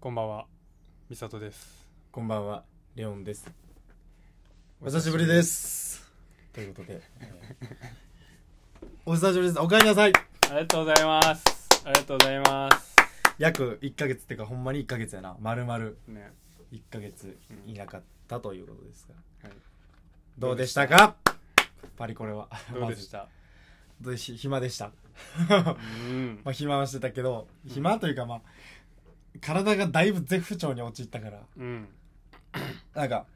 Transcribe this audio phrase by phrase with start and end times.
[0.00, 0.46] こんばんは、
[1.10, 1.86] みさとです。
[2.10, 2.64] こんばんは、
[2.96, 3.50] レオンです。
[4.80, 6.10] お久しぶりです。
[6.54, 7.32] ということで、え
[8.82, 9.58] ーお久しぶりです。
[9.60, 10.12] おかえりなさい。
[10.14, 11.44] ありがとうございます。
[11.84, 12.96] ありがとうございます。
[13.38, 15.36] 約1ヶ月ってか、ほんまに1ヶ月やな。
[15.40, 15.78] 丸々
[16.08, 16.32] ね、
[16.72, 17.36] 1ヶ月
[17.66, 19.06] いなかったということです
[19.42, 19.48] が。
[19.48, 19.58] はい
[20.38, 21.16] どうでしたか？
[21.98, 22.48] パリコレは。
[22.72, 23.30] どうでした、まず
[24.04, 24.90] どうでし暇でした？
[25.50, 25.52] う
[26.12, 26.40] ん。
[26.44, 28.42] まあ暇はしてたけど、暇というかまあ、
[29.40, 31.88] 体がだいぶ絶不調に陥ったから、うん。
[32.94, 33.26] なんか、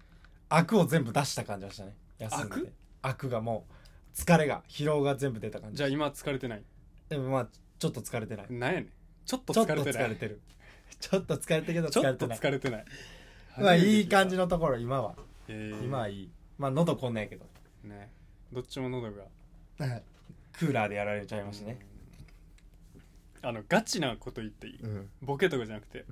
[0.49, 1.95] 悪を全部出した感じがしたね。
[2.19, 2.73] 休んでて。
[3.03, 3.29] 悪？
[3.29, 5.77] がもう、疲れが、疲労が全部出た感じ。
[5.77, 6.63] じゃあ今疲れてない？
[7.09, 8.47] でもまあ、ちょっと疲れてない。
[8.51, 8.89] なんやねん。
[9.25, 10.07] ちょっとちょっと疲れてない。
[10.07, 10.41] 疲れてる。
[11.01, 12.39] ちょっと疲れてるけどちょっと疲れてない。
[12.39, 12.85] 疲れてない。
[13.59, 14.43] まあいい感じの。
[14.43, 15.15] のところ、今は。
[15.49, 16.31] えー、今はいい。
[16.59, 17.47] まあ喉こんなんやけど。
[17.85, 18.11] ね。
[18.53, 19.23] どっちも喉が。
[20.53, 21.79] クーラーでやられちゃいましたね。
[23.45, 24.79] あの、ガチなこと言っていい？
[24.83, 25.09] うん。
[25.23, 25.99] ボケとかじゃなくて。
[25.99, 26.03] ん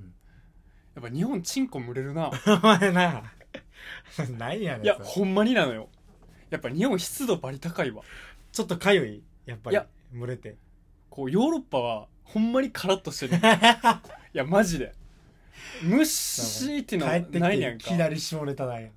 [0.95, 2.31] やっぱ日本チンコ蒸れるな。
[2.47, 3.23] お前な。
[4.39, 4.85] 何やねん。
[4.85, 5.89] いや、ほんまになのよ。
[6.51, 8.03] やっぱ日本湿度バリ高いわ。
[8.53, 9.23] ちょっとかゆい？
[9.47, 9.75] やっぱり。
[9.75, 10.57] いや蒸れて。
[11.11, 13.37] こう、ヨーロッパはほんまにカラッとしてる。
[14.35, 14.95] いや、マジで。
[15.83, 17.87] ムッシーっていうのはないやんか。
[17.87, 18.91] いきなり下ネタなんや。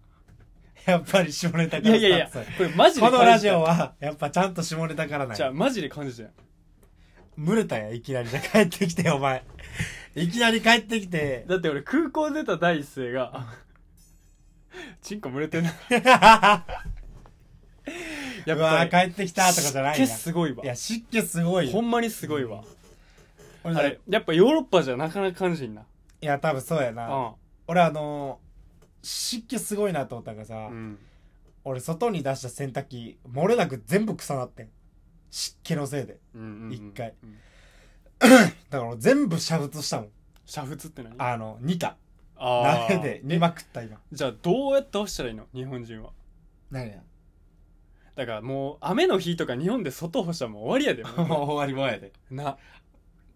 [0.85, 3.73] やっぱり下ネタいからやいやいやスタート、これマジでこのラジオは。
[3.73, 5.55] は、やっぱちゃんと下ネタからなんじゃあ、や。
[5.55, 6.29] マジで感じたよ。
[7.37, 8.29] 蒸れたんや、いきなり。
[8.29, 9.43] じゃあ帰ってきて、お前。
[10.15, 11.45] いきなり帰ってきて。
[11.47, 13.47] だって俺空港出た第一声が、
[15.01, 15.73] チンコ蒸れてない。
[18.45, 20.07] やうわー帰ってきたとかじゃないんや。
[20.07, 20.67] 湿気すごいわい。
[20.67, 21.71] や、湿気すごいよ。
[21.71, 22.63] ほんまにすごいわ。
[23.63, 25.81] 俺あれ、やっぱヨーロッパじゃなかなか感じんな。
[26.21, 27.35] いや、多分そうやうな。
[27.67, 30.57] 俺あのー、湿気すごいなと思ったからさ、ん。
[30.57, 30.99] うん。
[31.63, 34.69] 俺外に出した洗濯機、漏れなく全部臭なってん。
[35.35, 36.17] 湿気のせいで。
[36.33, 37.13] うんうんうん一回。
[37.21, 37.37] うん
[38.19, 40.05] だから俺全部煮沸したもん。
[40.07, 40.11] 煮
[40.77, 41.15] 沸って何？
[41.19, 41.97] あの、煮た。
[42.39, 43.99] 鍋で煮まくった今。
[44.13, 45.47] じゃあどうやって干したらいいの？
[45.53, 46.11] 日本人は。
[46.71, 47.03] 何や
[48.15, 51.03] だからもう雨の日とか日本で外干したらもう終わりやで。
[51.19, 52.13] もうも終わりもんやで。
[52.31, 52.57] うな。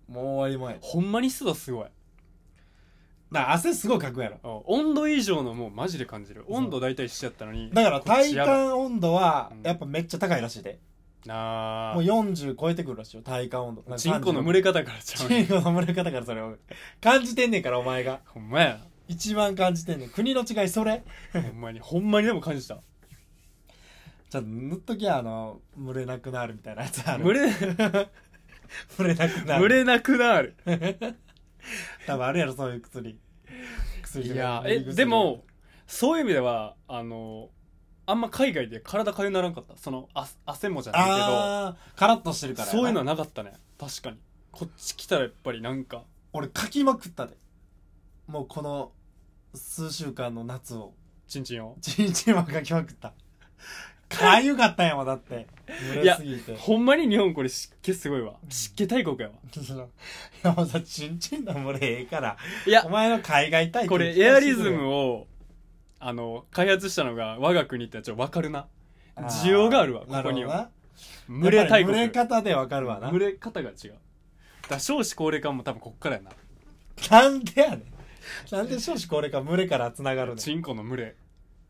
[0.07, 0.79] もう終わりもんやで。
[0.81, 1.83] ほんまに湿度すごい。
[1.83, 4.63] だから汗すごいかくやろ。
[4.69, 6.45] うん温度以上のもうマジで感じる。
[6.47, 7.69] 温度大体一緒やったのに。
[7.71, 10.79] だから体感温度はうんやっぱめっちゃ高いらしいで。
[11.25, 13.97] なあもう40超えてくるらしいよ、体感温度。
[13.97, 14.61] チンコの蒸れ。
[14.61, 16.55] れ方からちゃうチンコの蒸れ方からそれを
[17.01, 18.21] 感じてんねんから、お前が。
[18.25, 20.09] ほんまや一番感じてんねん。
[20.09, 21.03] 国の違いそれ
[21.33, 22.75] ほんまにほんまにでも感じた
[24.29, 27.23] ちょっと塗っときゃ、あの、蒸れなくなるみたいなやつある。
[27.25, 27.51] 蒸れ
[28.97, 29.61] 蒸れなくなる。
[29.61, 30.55] 蒸れなくなる
[32.05, 33.19] 多分あるやろ、そういう薬。
[34.03, 35.43] 薬いやえでも
[35.87, 37.49] そういう意味ではあの
[38.09, 44.17] あんま海外で体かゆならんかったそのあ汗もじゃないあー、カラッとしてるからそういうのはなかったね確かに
[44.51, 46.03] こっち来たらやっぱりなんか
[46.33, 47.37] 俺書きまくったで。
[48.27, 48.91] もうこの
[49.55, 50.93] 数週間の夏を。
[51.27, 53.13] チンチンをちんちんは書きまくった。
[54.07, 55.47] かゆかったんやもん、だって。
[55.93, 56.55] 蒸れすぎて。
[56.55, 62.37] ほんまに日本これ湿気すごいわ湿気大国やわいやもうさ、ちんちんの漏れええから。
[62.65, 65.27] いやお前の海外体験これエアリズムを
[65.99, 68.67] あの開発したのが我が国ってちょっと分かるな
[69.17, 70.69] 需要があるわここには
[71.27, 73.11] 群群れ大国群れ方でわかるわな。
[73.11, 73.93] 群れ方が違う
[74.69, 76.31] だ少子高齢化も多分こっからやな
[77.09, 77.83] なんでやねん。
[78.51, 80.37] なんで少子高齢化群れから繋がるねん。
[80.37, 81.15] チンコの群れ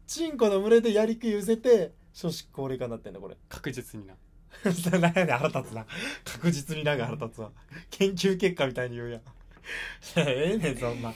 [0.08, 3.38] チンコの群れでやりく寄せて、少子高齢化になってんの、これ。
[3.48, 4.16] 確実にな
[4.92, 5.86] 何やねん、腹立つな。
[6.26, 7.52] 確実になんか腹立つわ。
[7.92, 9.22] 研究結果みたいに言うやん。
[10.18, 11.14] ええねん、そんな。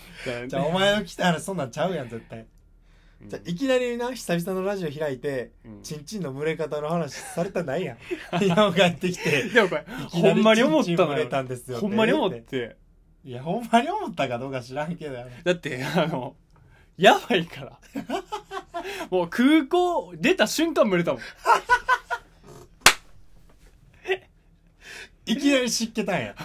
[0.47, 2.46] じゃあ、お前の来たらそんなんちゃうやん、絶対。
[3.23, 7.97] うんじゃあ、いきなりな、久々のラジオ開いて、うんチンチンの群れ方の話されたないやん。
[8.44, 9.44] 今帰ってきて。
[9.44, 11.78] でもこれいきなりほんまに思ったのチンチン群れたよんですよ。
[11.79, 12.78] ほんまに思って
[13.25, 16.35] いや、ほんまに思ったかどうか知らんけどだってあの
[16.97, 17.79] やばいから
[19.09, 21.22] もう空港出た瞬間群れたもん
[25.25, 26.35] いきなり湿気たんや。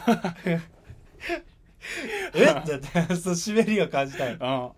[2.34, 2.44] え？
[2.44, 2.80] だって、
[3.16, 4.36] そう、湿りが感じたんや。
[4.40, 4.70] あ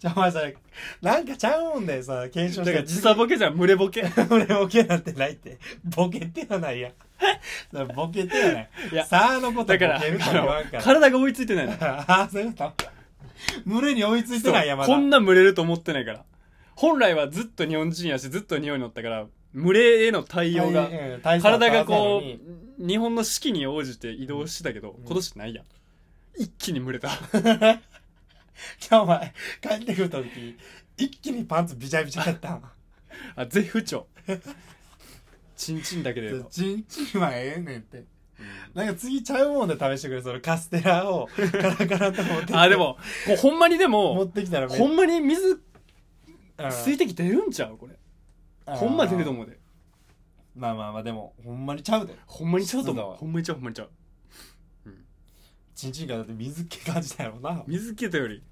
[0.00, 0.40] じゃあ、お前さ、
[1.02, 2.94] なんかちゃうもんだよ、さ、検証だからして。
[2.94, 5.58] 時差ボケじゃん群れボケ 俺ボケなんてないって。
[5.84, 6.90] ボケてはないや
[7.94, 8.68] ボケてはない。
[8.92, 10.32] いやさあのことボだからか
[10.72, 10.82] ら。
[10.82, 12.90] 体が追いついてないの ああ、そういうこと？
[13.66, 14.88] 群れに追いついてないや、まだ。
[14.88, 16.24] こんな群れると思ってないから
[16.76, 20.88] 本来はずっと日本人やしずっと日本に乗ったから群れへの対応が
[21.42, 22.22] 体がこ
[22.80, 25.64] う日本の四季に応じて移動してたけど、ん今年ないやん
[26.38, 27.10] 一気に群れた
[28.78, 30.56] じゃあお前、帰ってくるとき、
[30.96, 32.70] 一気にパンツビチャビチャやったん。
[33.36, 34.06] あ絶不調。
[35.56, 36.30] チンチンだけで。
[36.30, 38.04] 言うとチンチンはええねんって。
[38.74, 42.54] なんか次ちゃうもんで試してくれそのカステラを カラカラと持ってきて。
[42.54, 42.96] あでも
[43.38, 45.62] ほんまにで持もってきたらめほんまに水
[46.58, 46.72] うん。
[46.72, 47.96] 水滴出るんちゃうこれ。
[48.66, 49.58] ほんま出ると思うで。
[50.54, 52.16] まあまあまあでもほんまにちゃうで。
[52.26, 53.16] ほんまにちゃうと思う。
[53.16, 53.90] ほんまにちゃうほんまにちゃう。
[55.74, 55.92] ちん。
[55.92, 57.62] ちんがだって水気感じたやろな。
[57.66, 58.42] 水気たより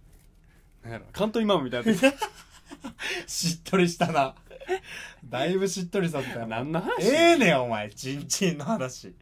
[0.89, 1.07] なんやろ。
[1.13, 1.93] 関東今みたいな。
[3.27, 4.35] しっとりしたな。
[5.25, 6.47] だいぶしっとりさせたよ。
[6.47, 7.03] 何の話？
[7.03, 7.91] ええねんお前。
[7.91, 9.15] ちんちんの話。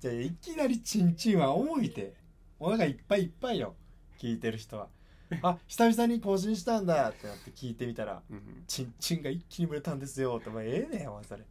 [0.00, 2.14] じゃあいきなりちんちんは重いて。
[2.58, 3.74] お腹いっぱいいっぱいよ。
[4.18, 4.88] 聞いてる人は。
[5.42, 7.10] あ久々に更新したんだ。
[7.10, 10.36] ってなって聞いてみたらうんちんちんが一気に蒸れたんですよ。
[10.40, 11.42] ってお前ええねんお前それ。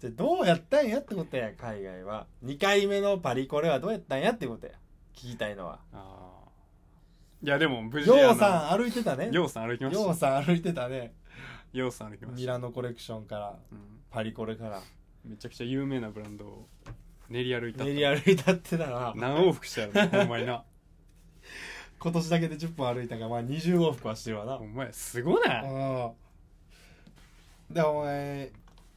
[0.00, 2.26] じゃあどうやったんやってことや海外は。
[2.44, 4.72] 2回目のパリコレはどうやったんやってことや。
[5.14, 5.80] 聞きたいのは。
[5.92, 6.43] あー
[7.44, 9.28] いやでも無事ようさん歩いてたね。
[9.30, 11.12] ようさん歩きましようたさん歩いてたね。
[11.74, 13.58] ようさん歩きまミしたラノコレクションから。
[13.70, 13.78] うん。
[14.10, 14.80] パリコレから。
[15.26, 16.68] めちゃくちゃ有名なブランドを
[17.28, 19.92] 練り歩いたった練り歩いたってたら何往復したやろ？
[19.92, 20.64] なほんまにな。
[22.00, 24.56] 今年だけで10分歩いたからまあ20往復はしてるわな。
[24.56, 24.92] ほんまや。
[24.94, 25.66] すごない？
[25.66, 26.12] ああ
[27.70, 28.52] でお前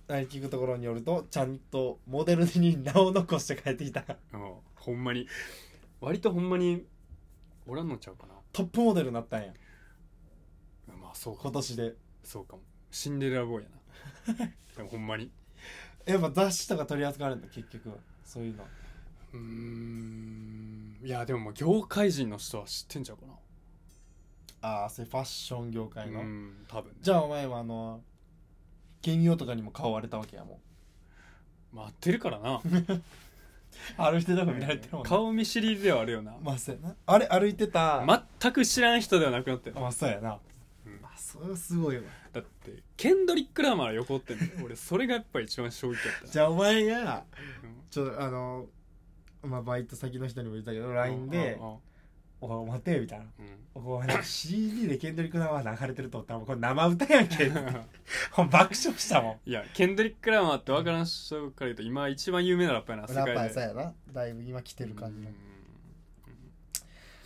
[0.08, 4.06] 何聞くところによるとちゃんとモデルに名を残して帰ってきた。
[4.32, 4.54] うん。
[4.76, 5.28] ほんまに。
[6.00, 6.86] 割とほんまに
[7.66, 9.54] おらんのちゃうかなトップモデルになったんや。
[11.00, 11.42] まあそうか。
[11.44, 11.94] 今年で。
[12.24, 12.64] そうかも。
[12.90, 13.70] シンデレラボーイや
[14.36, 14.48] な。
[14.76, 15.30] でもほんまに。
[16.08, 17.48] やっぱ雑誌とか取り扱われるの？
[17.50, 17.98] 結局は。
[18.26, 18.66] そういうの。
[19.34, 21.00] うーん。
[21.04, 23.34] いやでももう業界人の人は知ってんちゃうかな。
[24.62, 26.98] ああそれファッション業界の、うん多分ね。
[27.00, 28.02] じゃあお前はあの
[29.04, 30.60] 金曜とかにも顔割れたわけやも
[31.72, 32.56] 待ってるからな。
[32.56, 32.62] う
[33.98, 35.10] 歩いてたから見られてるもんね。
[35.10, 36.34] 顔見知りではあるよな。
[36.42, 36.96] まあそうやな。
[37.06, 38.04] あれ歩いてた
[38.42, 39.76] 全く知らん人ではなくなってる。
[39.80, 40.40] まあそうやな、
[40.86, 41.00] うん。
[41.04, 42.04] あそれはすごいわ。
[42.34, 46.28] だってケンドリック・ラーマー横おってんの俺それがやっぱり一番衝撃だった。
[46.28, 47.24] じゃあお前が
[47.64, 47.76] うん。
[47.90, 48.66] ちょっとあの
[49.44, 51.78] まあバイト先の人にも言ったけど LINE でうんうん
[52.40, 53.26] 「おい待て」みたいな。
[53.26, 53.58] うん。
[53.76, 57.50] お前 CD でケンドリック・ラマー流れてると思ったらこれ生歌やんけ。
[57.50, 59.50] 爆笑したもん。
[59.50, 63.52] いやケンドリック・ラーマーって分からん人から言うと今一番有名なラッパーやな世ラッパ界で。
[63.52, 63.94] ーさやな。
[64.12, 65.30] だいぶ今来てる感じの。
[65.30, 65.36] うん。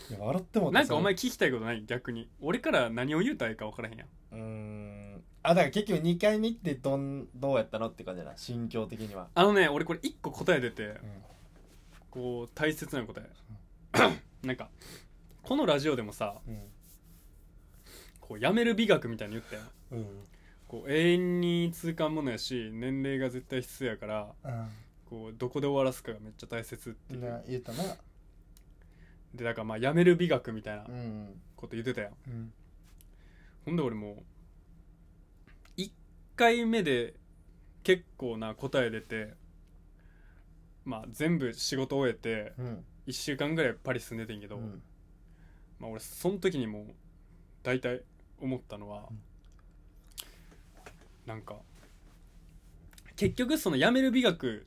[0.09, 1.85] いや笑ってもなんかお前聞きたいことない？
[1.85, 2.29] 逆に。
[2.41, 4.07] 俺から何を言うたらいいか分からへんやん。
[4.31, 5.23] うーん。
[5.43, 8.37] あだから結局2回目ってどんどうやったのって感じだな。
[8.37, 9.29] 心境的には。
[9.33, 10.83] あのね俺これ一個答え出て。
[10.83, 10.97] うん。
[12.09, 13.29] こう大切な答え
[14.43, 14.69] なんか
[15.43, 16.35] このラジオでもさ
[18.19, 19.61] こうやめる美学みたいに言ったよ
[19.91, 19.97] うん。
[19.99, 20.05] うん。
[20.67, 24.33] こう永遠に痛感ものやし年齢が絶対必要やから
[25.09, 27.17] こうどこで終わらすかがめっちゃ大切って
[27.47, 27.83] 言ったな
[29.33, 31.41] でだからまあやめる美学みたいなうん。
[31.55, 32.13] こと言ってたやん。
[32.27, 32.53] うん。
[33.65, 34.23] ほんで俺も
[35.77, 35.91] う1
[36.35, 37.13] 回目で
[37.83, 39.33] 結構な答え出て
[40.85, 44.81] まあ全部仕事終えてうん1週間ぐらいパリ住んでてんけど、うん。
[45.79, 46.85] まあ俺その時にもう
[47.63, 48.03] 大体
[48.39, 49.21] 思ったのは、うん。
[51.25, 51.55] なんか
[53.15, 54.65] 結局そのやめる美学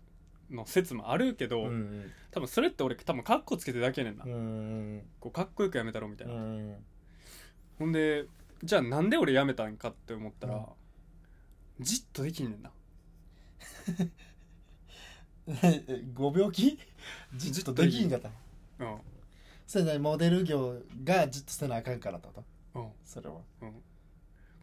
[0.50, 4.36] の説もあるけど、うん多分それって俺多分カッコつけてるだけやねんな、うんう
[4.96, 6.76] んこうかっこよくやめたろみたいな、うん
[7.78, 8.26] ほんで
[8.62, 11.84] じゃあなんで俺やめたんかって思ったら、うん。
[11.84, 12.70] じっとできんねんな
[16.14, 16.78] ご病気
[17.34, 18.30] じっとできんかった。
[18.80, 18.98] うん。
[19.66, 22.80] それねモデル業がじっとせなあかんからってこと？
[22.80, 22.90] うん。
[23.04, 23.40] それは。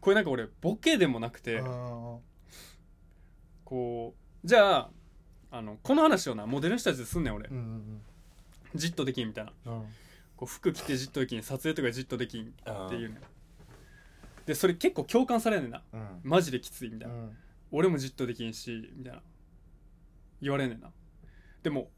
[0.00, 2.18] これなんか俺ボケでもなくて、あ
[3.64, 4.90] こうじゃあ
[5.52, 8.02] あのこの話をなモデルの人たちですんねん俺、ーうんうん。
[8.74, 9.52] じっとできんみたいな。
[9.66, 9.82] うん。
[10.36, 11.42] こう服着てじっとできん。
[11.42, 13.16] 撮影とかじっとできんあっていうね。
[13.16, 13.20] ん。
[14.46, 15.82] でそれ結構共感されんねんな。
[15.92, 16.20] うん。
[16.24, 17.36] マジできついみたいな、うん。
[17.70, 19.22] 俺もじっとできんしみたいな
[20.42, 20.90] 言われんねんな。
[21.62, 21.88] でも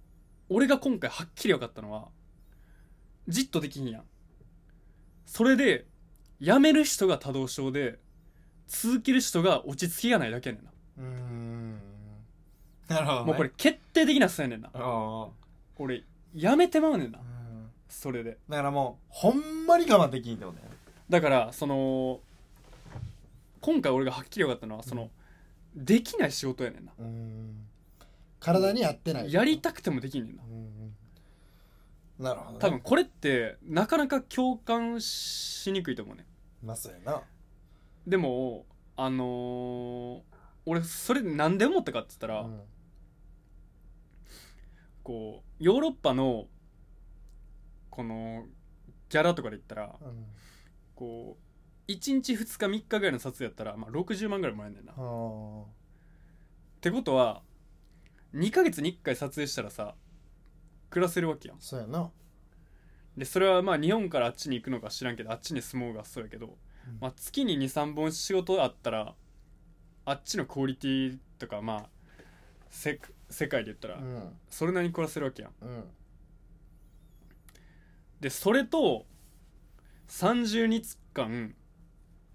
[0.49, 2.09] 俺が今回はっきり分かったのは
[3.27, 4.03] じっとできんやん。
[5.27, 5.87] それで
[6.41, 7.99] 辞める人が多動症で
[8.69, 11.81] 続ける人が落ち着きがないだけやねんな、うん。
[12.89, 14.71] なるほど、ね、もうこれ決定的な差やねんな。
[14.75, 15.29] あ
[15.79, 17.19] 俺辞めてまうねんな。
[17.89, 18.39] それで。
[18.49, 20.69] だからもうほんまに我慢できんってことね。
[21.09, 22.21] だからその
[23.63, 25.11] 今回俺がはっきり分かったのはその、
[25.75, 26.93] できない仕事やねんな。
[26.99, 27.67] うん
[28.45, 29.33] 体に合ってない。
[29.33, 30.43] やりたくてもできんねんな。
[32.31, 36.27] なるほど、ね、多分これってなかなか共感しにくいと思うね。
[36.63, 37.23] まあそうやな。
[38.07, 40.21] でもあのー
[40.67, 42.61] 俺それなんで思ったかって言ったら、うん。
[45.03, 46.47] こうヨーロッパの
[47.91, 48.45] この
[49.09, 50.27] ギャラとかで言ったらうん。
[50.95, 51.39] こ
[51.89, 54.93] う1日2日3日ぐらいの撮影やったら、まあ、60万ぐらいもらえんねんな。
[54.93, 55.65] っあ
[56.83, 57.43] てことは
[58.35, 59.95] 2ヶ月に1回撮影したらさ
[60.91, 61.61] 暮らせるわけやん。
[61.61, 62.11] そうやな。
[63.17, 66.53] でそれはまあ日本からあっちに行くのか知らんけどあっちに住もうがそうやけど、うん。
[67.01, 69.15] まあ、月に23本仕事あったら
[70.05, 71.89] あっちのクオリティとかまあ
[72.71, 73.01] せ
[73.31, 74.37] 世界で言ったらうん。
[74.51, 75.53] それなりに暮らせるわけやん。
[75.63, 75.85] うん。
[78.21, 79.07] でそれと
[80.09, 81.55] 30日間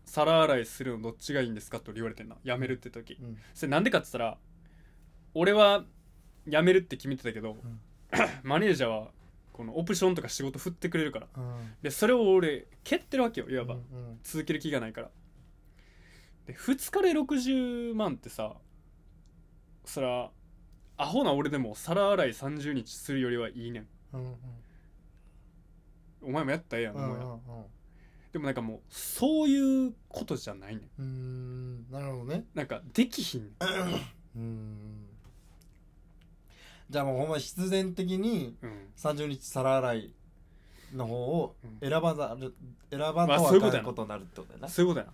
[0.06, 2.38] 皿洗いするのどっちがいいんですかって俺言われてんな。
[2.44, 3.18] 辞めるって時。
[3.22, 3.38] うん。
[3.54, 4.38] それなんでかって言ったら
[5.40, 5.86] 俺は
[6.46, 7.80] 辞めるって決めてたけど、ん。
[8.44, 9.12] マネージャーは
[9.54, 11.28] このオプションとか仕事振ってくれるから。
[11.38, 11.76] うん。
[11.82, 15.12] でそれを俺蹴ってるわけよいわば、うん続ける気がないから。
[16.46, 18.58] で2日で60万ってさ
[19.86, 20.30] そら
[20.98, 23.88] アホな俺でも皿洗い30日するよりはいいねん。
[26.22, 27.40] お前もやったらええやん、うんお前らうん。
[28.34, 30.90] でもなんかもうそういうことじゃないねん。
[31.00, 32.44] うんうんなるほどね。
[32.54, 33.56] なんかできひんねん。
[34.36, 35.09] うん
[36.90, 38.88] じゃあもうほんま必然的にうん。
[38.98, 40.14] 30日皿洗い
[40.96, 41.90] の方をうん。
[41.90, 42.54] 選ばざる
[42.90, 43.82] 選ばんとまあそういうことやな。
[43.82, 44.68] あかんことになるってことやな。
[44.70, 45.14] そういうことやな。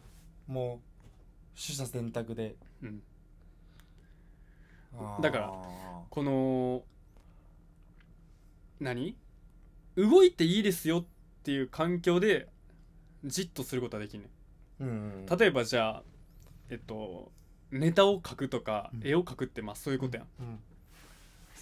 [0.53, 0.81] も
[1.55, 2.55] う取捨選択で。
[2.81, 3.03] うん。
[5.21, 5.51] だから
[6.09, 6.83] この
[8.79, 9.17] 何？
[9.97, 11.05] 動いていいですよっ
[11.43, 12.47] ていう環境で
[13.25, 14.29] じっとすることはできんね
[14.79, 14.87] うん
[15.23, 15.25] ん。
[15.25, 16.03] 例えばじゃあ
[16.69, 17.31] えっと
[17.71, 19.07] ネタを描くとかうん。
[19.07, 20.59] 絵を描くってまあそういうことやんうん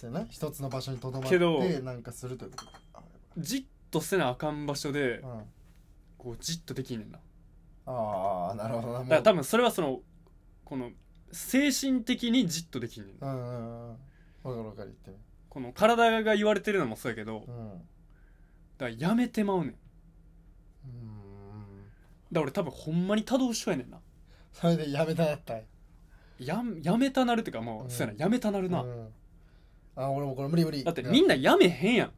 [0.04, 2.64] そうやな一つの場所にとどまっけどてなんかするということ。
[2.94, 3.02] あ
[3.38, 5.42] じっとせなあかん場所でうん。
[6.18, 7.18] こうじっとできんねんな。
[7.86, 8.98] ああなるほどな。
[9.00, 10.00] だから多分それはその
[10.64, 10.90] この
[11.32, 13.32] 精神的にじっとできんねんな。
[13.32, 13.90] うんうんうん。
[13.90, 15.16] わかるわかる言ってみ
[15.48, 17.54] この体が言われてるのもそうやけどだかう
[18.94, 19.70] んらやめてまうねん。
[19.70, 19.78] だか
[20.86, 23.98] うんら俺多分ほんまに多動症やねんな。
[24.52, 25.64] それでやめたなったい
[26.40, 26.62] や。
[26.82, 27.90] やめたなるっていうかもう、うん。
[27.90, 29.08] そうやなやめたなるな、うん
[29.96, 30.84] あ俺もこれ無理無理。
[30.84, 32.12] だってみんなやめへんやん。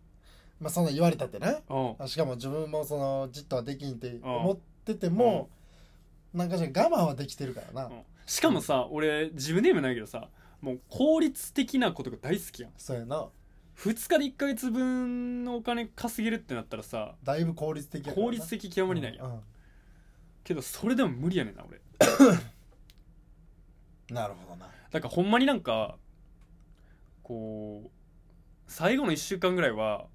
[0.60, 1.62] まあそんなん言われたってね。
[2.06, 5.50] しかも自分もそのじっとはできんって思ってても
[6.32, 7.86] なんかじゃ我慢はできてるからな。
[7.86, 8.02] うん。
[8.26, 10.28] しかもさ俺自分で言ないけどさ
[10.60, 12.72] もう効率的なことが大好きやん。
[12.76, 13.28] そうやな。
[13.78, 19.40] 2日で1ヶ月分のお金稼げるってなったらさだいぶ効率的効率的極まりないやん、うん
[20.46, 21.78] けどそれでも無理やねんな俺。
[21.78, 22.32] う
[24.12, 24.68] んなるほどな。
[24.92, 25.96] だからほんまになんか
[27.26, 27.90] こう
[28.68, 30.06] 最後の1週間ぐらいは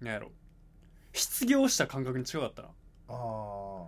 [0.00, 0.32] なんやろ。
[1.12, 2.68] 失業した感覚に近かったな。
[3.08, 3.86] あ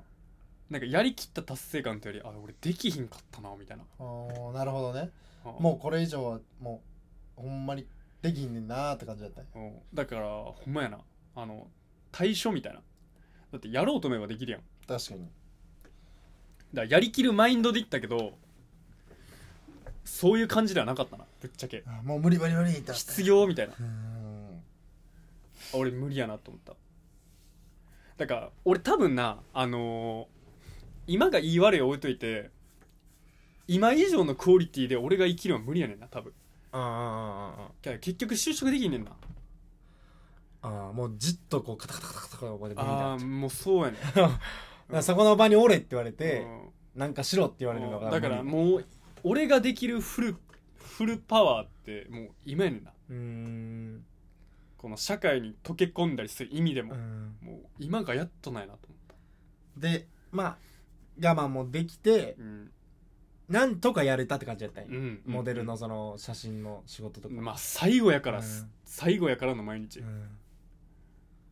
[0.70, 3.82] なんかやりきった達成感というよりあ俺できひんかったなみたいな。
[3.98, 5.10] ーあーなるほどね。
[5.44, 6.82] うんもうこれ以上はも
[7.36, 7.84] うほんまに
[8.22, 9.50] できんねんなーって感じだったんや。
[9.68, 9.78] うん。
[9.92, 11.00] だからほんまやな。
[11.34, 11.66] あの
[12.12, 12.80] 対処みたいな。
[13.50, 14.60] だってやろうと思えばできるやん。
[14.86, 15.28] だか確かに
[16.74, 18.34] らやりきるマインドで言ったけど
[20.06, 21.82] そういう感じではなかったなぶっちゃけ。
[21.86, 23.74] あもう無理無理無理ってなった失業みたいな。
[23.78, 24.62] うーん。
[25.74, 26.74] あ俺無理やなと思った。
[28.16, 30.36] だから俺多分なあのー
[31.08, 32.50] 今が言い悪い置いといて
[33.68, 36.32] 今以上のクオリティで俺が生きるのは無理やねんな多分。
[36.72, 39.10] あーあーあーあだから結局就職できんねんな。
[39.10, 39.14] ー
[40.62, 44.40] あーもうじっとこうカタカタカタカタカタまで無理あだあもうそうやねんだか
[44.88, 46.60] らそこの場におれって言われてうん
[47.00, 48.84] なんかしろって言われるのがだからうもう
[49.28, 50.36] 俺ができるフル
[50.76, 52.92] フルパワーってもう今やねんな。
[53.10, 54.04] うーん。
[54.78, 57.36] この社会に溶け込んだりする意味でも、うん。
[57.42, 59.14] もう今がやっとないなと思った。
[59.80, 60.58] でまあ
[61.20, 62.70] 我慢もできてうん、
[63.48, 64.90] なんとかやれたって感じだったんや。
[64.90, 68.44] うん、モデルのその写真の仕事とか、まあ最後やから、うん。
[68.84, 70.28] 最後やからの毎日、うん。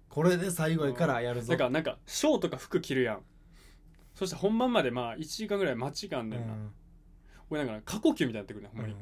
[0.09, 1.51] これで最後やからやるぞ。
[1.51, 3.23] だからなんかショーとか服着るやん。
[4.15, 6.71] そして本番までまあ1時間ぐらい待ちがあんねんな、うん
[7.51, 8.99] 俺なんか過呼吸みたいになってくるねほんまに、うん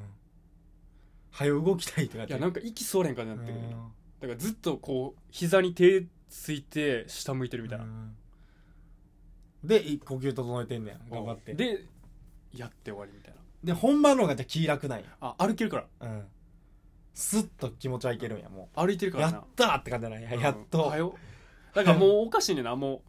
[1.35, 2.19] 早動きたいって。
[2.19, 4.29] 感じいやなんか息吸われん感じになってくるね、うん。
[4.29, 8.15] だからずっとこう膝に手ついて下向いてるみたいな、うん。
[9.65, 11.11] でい呼吸整えてんねん。
[11.11, 11.55] 頑張って。
[11.55, 11.87] でで
[12.55, 13.35] やって終わりみたい
[13.65, 13.75] な。
[13.75, 15.07] 本番の方がじゃあ気楽なんや。
[15.23, 15.87] あ歩けるから。
[16.01, 16.25] うん。
[17.15, 19.31] スッと気持ちはいけるんやも歩いてるからな。
[19.31, 20.83] うやったーって感じじゃないやっと。
[20.83, 20.87] う。
[20.89, 21.15] んはよ
[21.75, 22.77] だからもうおかしいねんな。
[22.77, 23.01] もう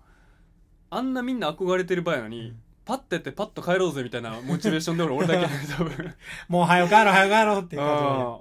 [0.92, 6.16] あんなみんな憧れてる場合やのに、うんパッてやってパッと帰ろうぜみたいなモチベーションで俺俺だけ 多分。
[6.50, 8.40] もう早く帰ろう早く帰ろうっていうあ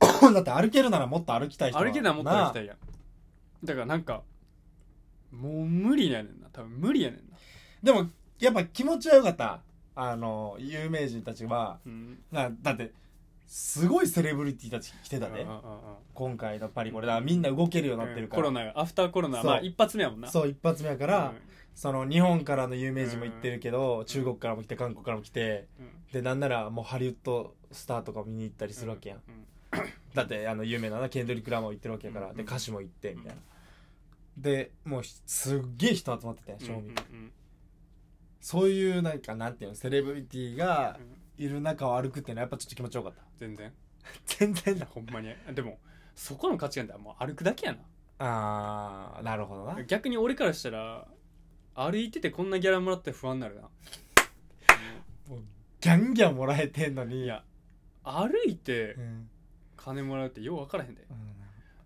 [0.00, 2.76] 感じだって歩けるならもっと歩きたい人は歩けたらもっと歩きたいやん。
[3.64, 4.22] だからなんか
[5.30, 6.48] もう無理やねんな。
[6.52, 7.36] 多分無理やねんな。
[7.82, 9.60] でもやっぱ気持ちはよかった。
[9.96, 11.78] あの有名人たちは。
[11.86, 12.18] うん。
[12.32, 12.92] なだって
[13.46, 15.46] すごいセレブリティたち来てたね
[16.14, 19.42] 今回のパリこれだみんな動けるようになってるから、コロナがアフターコロナ。
[19.42, 20.28] まあ一発目やもんな。
[20.28, 25.88] そう一発目やから、うんその日本からの有名人も行ってるけど、中国からも来て韓国からも来てうん。
[26.12, 29.46] でなんならもうハリウッドスターとか見に行ったりするわけやん、うん。
[30.14, 32.36] だってあの有名ななケンドリック・ラマーも行ってるわけやから、うん。
[32.36, 33.40] で歌手も行ってみたいな、
[34.36, 36.60] でもうひすっげえ人集まってたやん。
[36.60, 36.86] 正味、うん。
[36.86, 37.32] うん。
[38.40, 41.14] そういうなんかなんていうのセレブリティがうん。
[41.36, 43.22] いる中を歩くっていうのはやっぱちょっと気持ちよかった。
[43.38, 43.72] 全然。
[44.24, 44.86] 全然だ。
[44.86, 45.34] ほんまに。
[45.52, 45.80] でも
[46.14, 47.78] そこの価値観ってもう歩くだけやな。
[48.20, 49.82] あーなるほどな。
[49.82, 51.08] 逆に俺からしたら
[51.74, 53.62] 歩いててこんなギャラもらって不安になるな。
[55.80, 57.42] ギャンギャンもらえてんのにいや。
[58.02, 59.28] 歩いてうん。
[59.76, 61.04] 金もらうってよう分からへんで。
[61.10, 61.16] うん。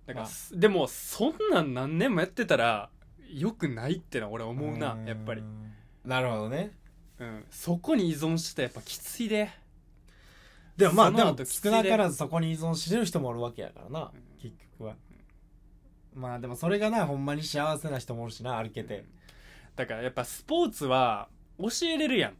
[0.06, 2.90] だから、までもそんなん何年もやってたら
[3.32, 6.72] よくないってのは俺は思うなやっぱり、んなるほどね。
[7.18, 9.50] うん、そこに依存してたらやっぱきついで。
[10.76, 11.70] でもまあそのでも後きついで。
[11.70, 14.40] 少なからずそこに依存してる人もおるわけやからな、うん。
[14.40, 14.94] 結局は、
[16.14, 19.04] まあでもそれがなほんまに幸せな人もおるしな歩けて、
[19.78, 22.34] だからやっぱスポーツは教えれるやん。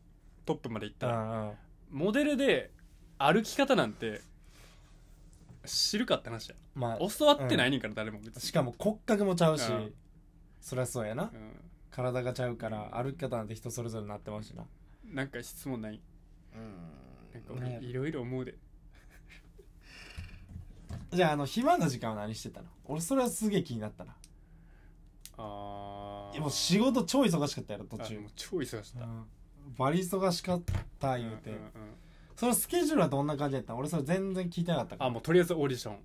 [0.45, 1.53] トップまで行ったら、
[1.89, 2.73] モデルで
[3.17, 4.23] 歩き方なんて
[5.65, 6.57] 知るかって話や。
[6.75, 9.95] まあ教わってないねんから誰も別に、しかも骨格もちゃうし、うん。
[10.61, 11.25] そりゃそうやな。
[11.25, 11.31] う
[11.93, 14.67] 体がちゃうから歩き方なんて人それぞれなってますしな、ん、
[15.15, 16.01] なんか質問ない？
[17.33, 18.57] なんかね俺いろいろ思うで。
[21.13, 22.67] じゃああの暇な時間は何してたの？
[22.85, 24.17] 俺それはすげえ気になったな
[25.39, 26.41] あー。
[26.41, 28.17] もう仕事超忙しかったやろ途中。
[28.17, 29.25] あもう超忙しかった、うん。
[29.79, 30.63] バリ忙しかっ
[30.99, 31.71] た言うて、うんうんうん
[32.37, 33.81] そのスケジュールはどんな感じやったの？
[33.81, 35.09] 俺それ全然聞いてなかったから。
[35.09, 35.99] あもうとりあえずオーディション。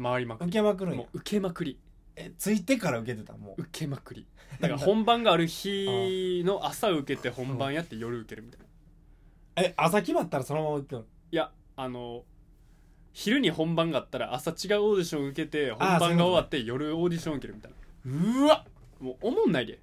[0.00, 0.98] 回りまく受りけまくるんや。
[0.98, 1.80] もう受けまくり。
[2.14, 3.36] えついてから受けてた？
[3.36, 3.62] もう。
[3.62, 4.28] 受けまくり。
[4.60, 8.66] だから本番がある日の朝受けて本番やって夜受けるみたいな。
[9.64, 12.24] え朝決まったらそのまま行くのいやあの
[13.12, 18.64] 昼に本番があったら朝違うオーディション受けて本番が終わって夜オーディション受けるみたいなうわ
[19.00, 19.80] もう思んないで。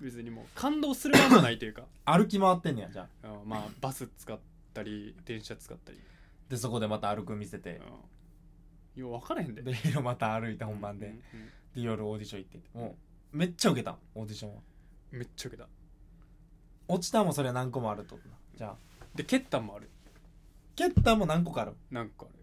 [0.00, 1.82] 別にもう感動する間もないというか。
[2.06, 3.28] 歩き回ってんねやじゃあ。
[3.28, 4.38] うんまあバス使っ
[4.72, 5.98] たり電車使ったり、
[6.48, 7.80] でそこでまた歩く見せて。
[8.96, 9.62] うん、よう分からへんで。
[9.62, 11.20] で昼また歩いて本番で、うんうん
[11.74, 12.78] で夜オーディション行って。
[12.78, 12.96] も
[13.32, 14.62] うめっちゃ受けたんオーディションは。
[15.10, 15.68] めっちゃ受けた。
[16.88, 18.76] 落ちたんもそれは何個もあるってことなじゃあ。
[19.14, 19.90] で蹴ったんもある。
[20.76, 21.74] 蹴ったんも何個かある。
[21.90, 22.40] なんかある。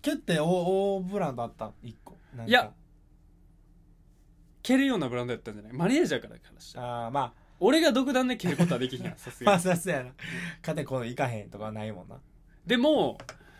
[0.00, 2.16] 蹴って大大ブランドあった1個。
[2.34, 2.50] なんか。
[2.50, 2.72] いや
[4.66, 5.72] 蹴るようなブランドやったんじゃない？
[5.72, 7.06] マネージャーからからしたら。
[7.06, 7.32] あーまあ。
[7.60, 10.10] 俺が独断で蹴ることはできひんやん さすまあがにさすやな。
[10.60, 12.20] 勝手にこの行かへんとかはないもんな。
[12.66, 13.16] でも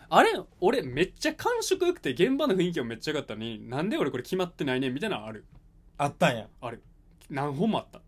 [0.09, 4.93] あれ俺めっちゃ感触良くて現場の雰囲気もめっちゃ良かったのになんで俺これ決まってないねん？
[4.93, 5.45] みたいなのある。
[5.97, 6.47] あったんや。
[6.61, 6.83] ある。
[7.29, 8.01] 何本もあった。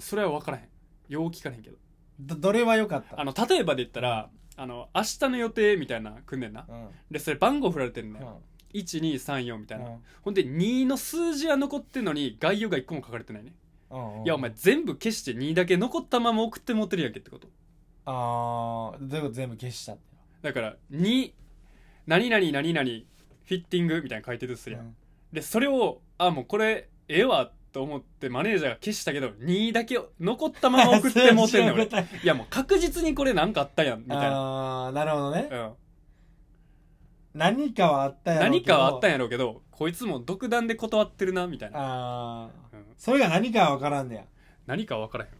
[0.00, 0.68] それは分からへん。
[1.08, 1.76] よう聞かれへんけど。
[2.20, 3.20] どどれは良かった？
[3.20, 6.64] あの例えばで言ったらあの明日の予定みたいな来んねんな。
[6.68, 6.88] うん。
[7.10, 8.28] でそれ番号振られてんねん、うん
[8.74, 10.02] 1234みたいな、うん。
[10.22, 13.54] ほんで2の数字は残ってんのに概要が1個も書かれてないね、
[13.90, 14.24] うんうん。
[14.24, 17.48] いやお前全部消して2だけ残ったまま送って持ってるやんけってこと。
[18.04, 20.02] ああどういうこと全部消したって
[20.42, 21.32] だから2
[22.06, 24.96] 何々何々フィッティングみたいなの書いてるとするやん、うん。
[25.32, 31.84] でそれをあもうこれええわと思ってマネージャーが消したけど2だけ残ったまま送ってもうてんねん俺。
[32.22, 32.34] いや。
[32.34, 35.48] もう確実にこれなんかあったやんみたいな、ああなるほどね。
[35.50, 35.72] うん、
[37.34, 38.74] 何かはあったやろうけど。
[38.74, 42.84] 何かはあったんやろうけどこいつも独断で断ってるなみたいな、ああうん。
[42.96, 44.24] それが何かは分からんねや。
[44.66, 45.30] 何かは分からへん。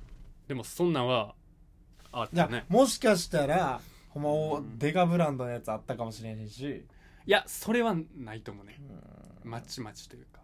[0.48, 1.35] でもそんなんは
[2.11, 4.78] あっじゃあ、たねもしかしたらほんまおうん。
[4.78, 6.85] デカブランドのやつあったかもしれへんし。
[7.24, 8.81] いやそれはないと思うね。
[9.44, 10.40] まちまちというか。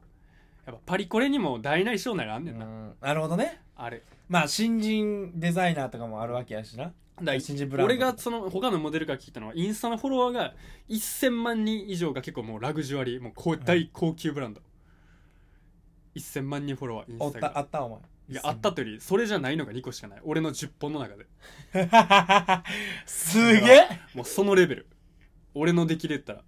[0.67, 2.95] やっぱパリコレにも大なり小なりあんねんな、うん。
[3.01, 3.63] なるほどね。
[3.75, 4.03] あれ。
[4.29, 10.55] まあ新人デザイナーとかもあるわけやしなだから新人ブランド俺がその他のモデルから聞いたのはインスタのフォロワーが
[10.89, 14.61] 1000万人以上が結構もうラグジュアリーもう大高級ブランド、
[16.17, 17.51] 1000万人フォロワーインおっスタが。
[17.51, 17.99] たあったお前。
[18.31, 20.21] いやあったというよりそれじゃないのが2個しかない。
[20.23, 21.27] 俺の10本の中で。
[23.07, 23.89] すげえ。
[24.15, 24.87] もうそのレベル。
[25.55, 26.43] 俺の出来で言ったら。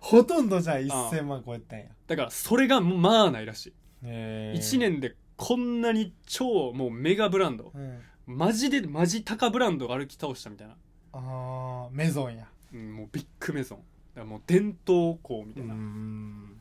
[0.00, 1.86] ほとんどじゃあ1000万超えたんや。
[2.06, 3.72] だからそれがまあないらしい。
[4.04, 7.72] へー1年でこんなに超もうメガブランド。
[7.74, 8.00] うん
[8.32, 10.74] マジでマジ高ブランドが歩き倒したみたいな、
[11.12, 12.48] ああメゾンや。
[12.72, 13.78] うん、もうビッグメゾン。
[13.78, 16.60] だからもう伝統校みたういな、ん。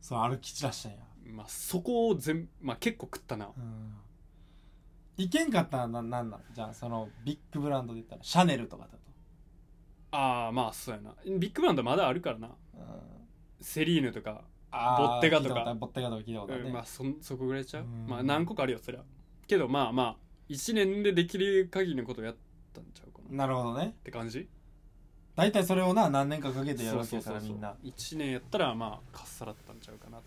[0.00, 0.98] そう歩き散らしたんや。
[1.34, 3.46] まあ、そこを全、まあ、結構食ったな。
[3.56, 3.94] うん。
[5.16, 6.40] いけんかったらななんなん？
[6.52, 8.98] じゃあそのビッグブランドで言ったらシャネルとかだと。
[10.10, 11.14] ああまあそうやな。
[11.38, 12.48] ビッグブランドまだあるからな。
[12.48, 12.52] うん。
[13.60, 15.50] セリーヌとか、あーボッテガとか。
[15.50, 15.78] 聞いたことある。
[15.80, 17.84] ボッテガとか聞いたことあるね、うんまあそんそこぐらいちゃう？
[17.84, 18.06] うん。
[18.08, 19.02] まあ何個かあるよそりゃ。
[19.46, 20.16] けどまあまあ
[20.48, 22.36] 1年でできる限りのことをやっ
[22.74, 23.30] たんちゃうかな。
[23.30, 23.94] っなるほどね。
[24.04, 24.48] て感じ？
[25.34, 27.58] 大体それをな何年かかけてやるわけやそうそうそうそう。
[27.58, 30.26] からみんな1年やったらまあかっさらったんちゃうかなって。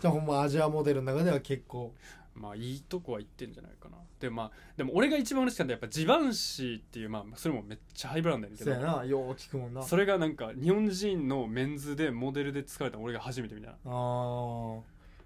[0.00, 1.92] じゃあほんまアジアモデルの中では結構。
[2.38, 3.96] まあいいとこは行ってんじゃないかな。
[4.20, 9.04] でもまあでも俺が一番嬉しかったのはやっぱジバンシーっていうまあそれもめっちゃハイブランドやねんけそうやどな。
[9.06, 9.82] よう聞くもんな。
[9.82, 13.76] それがなんか日本人のメンズでモデルで使われたの俺が初めてみたいな。
[13.86, 14.80] あー。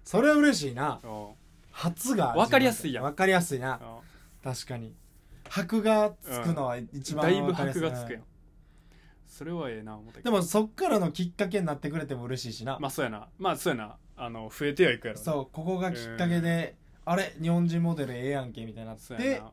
[0.05, 1.01] それは嬉しいな。
[1.03, 1.27] うん
[1.73, 3.03] 初がわかりやすいやん。
[3.03, 3.77] わかりやすいな。
[3.81, 4.10] うん
[4.43, 4.95] 確かに。
[5.49, 8.23] 箔がつくのは一番だいぶ箔がつくやん
[9.27, 13.27] それはええな思ったけでどもそっからのきっかけになってくれても嬉しいしな、まあそうやな。
[13.37, 13.97] まあそうやな。
[14.15, 15.47] あの増えてはいくやろそう。
[15.51, 16.75] ここがきっかけで、
[17.05, 19.51] あれ日本人モデルええやんけみたいになってそうやな。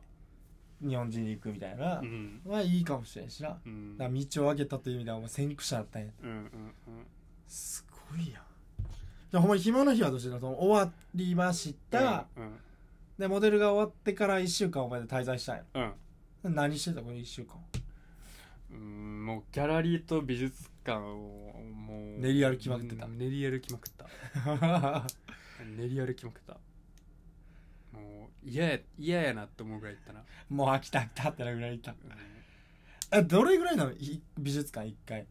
[0.87, 2.41] 日本人に行くみたいなう、ん。
[2.45, 3.97] はいいかもしれんしな、うん。
[3.97, 6.11] だから道を開けたという意味ではお前先駆者だったんや。
[6.23, 6.43] うんうんうん
[7.47, 8.43] すごいやん。
[9.31, 10.51] じゃあほんまに暇の日はどうしてたの？
[10.61, 12.51] 終わりました、うん
[13.19, 15.63] でモデルが終わってから1週間お前で滞在したんや。
[15.73, 15.93] うん。
[16.45, 17.57] うん何してたこの1週間
[18.71, 21.01] うんもうギャラリーと美術館を
[21.75, 23.05] もう練り歩きまくってた。
[23.07, 24.05] うん練り歩きまくった。
[25.77, 26.53] 練り歩きまくった。
[27.91, 31.91] もう嫌や嫌やなって思うぐらい行ったな、もう飽きた飽きたってなぐらいいた。
[31.91, 31.97] うん。
[33.19, 33.91] えどれぐらいなの？
[33.91, 35.27] い美術館1回。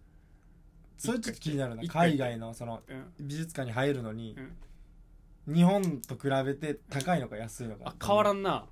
[0.99, 1.83] それちょっと気になるな。
[1.83, 2.11] 一回。
[2.11, 3.13] 海外のそのうん。
[3.27, 4.35] 美術館に入るのに。
[4.37, 4.57] うん
[5.49, 7.95] 日本と比べて高いのか安いのか。
[7.99, 8.67] あ変わらんんな。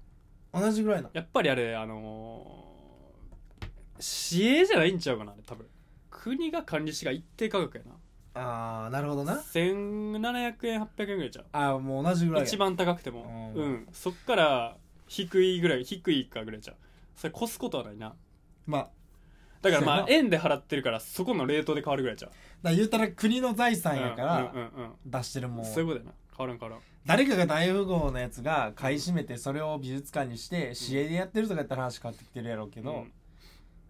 [0.53, 1.05] 同じぐらいな。
[1.05, 3.67] のやっぱりあれあのー
[3.99, 5.67] 市営じゃないんちゃうかなあれ多分。
[6.11, 7.93] 国が管理しが一定価格やな。
[8.39, 9.37] ああなるほどな。
[9.37, 11.47] 1700円800円ぐらいちゃう。
[11.53, 12.47] ああもう同じぐらいや。
[12.47, 13.53] 一番高くても。
[13.55, 13.73] ううん。
[13.73, 14.77] ん、そっから
[15.09, 16.77] 低いぐらい低いかぐらいちゃう。
[17.17, 18.15] それ越すことはないな。
[18.67, 18.89] まあ。
[19.63, 22.31] だからまあ円で払ってるからそこのレートで変わるぐらいちゃう。
[22.63, 25.73] だ言うたら国の財産やからうんうんうん出してるもんうん。
[25.73, 26.85] そういうことやな変わらん変わらん。
[27.07, 33.13] 誰かが大富豪のやつが買い占めてそれを美術館にして市営でやってるとかやったら話変わってきてるやろうけど、うん。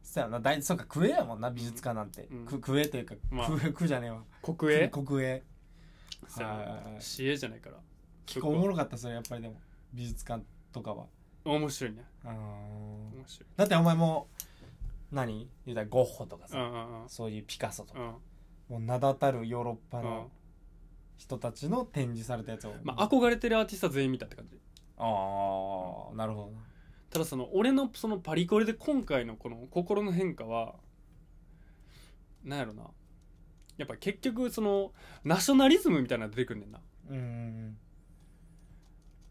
[0.03, 0.39] そうやな。
[0.39, 2.47] 大そうかクエやもんな美術館なんて、うん。
[2.47, 3.51] くクエというか、まあ。
[3.51, 4.23] クエクじゃねえわ。
[4.43, 4.89] 国営？
[4.89, 5.43] 国営。
[6.29, 7.01] そうやはいはいはない。
[7.01, 7.77] 市営じゃないから。
[8.27, 9.57] 結構おもろかったそれやっぱりでも。
[9.95, 11.07] 美術館とかは。
[11.45, 12.05] 面白いね。
[12.25, 13.49] 面白い。
[13.57, 14.29] だってお前も
[15.13, 15.49] う何？
[15.65, 17.09] 言うたらゴッホとかさ、うんうんうん。
[17.09, 18.07] そういうピカソとか、うん。
[18.07, 18.21] も
[18.79, 20.05] う名だたるヨーロッパうん。
[20.05, 20.31] の
[21.17, 24.59] 人たちの展示されたやつを、まあ憧れてるアーティストは全員見たって感じ。
[24.99, 25.03] あ
[26.13, 26.59] あなるほどな。
[27.11, 30.75] ただその俺のそのパリコレで今回のこの心の変化は
[32.45, 32.85] なんやろな。
[33.77, 34.93] やっぱ結局その
[35.25, 36.81] ナショナリズムみたいなの出てくんねんな。
[37.11, 37.77] うん。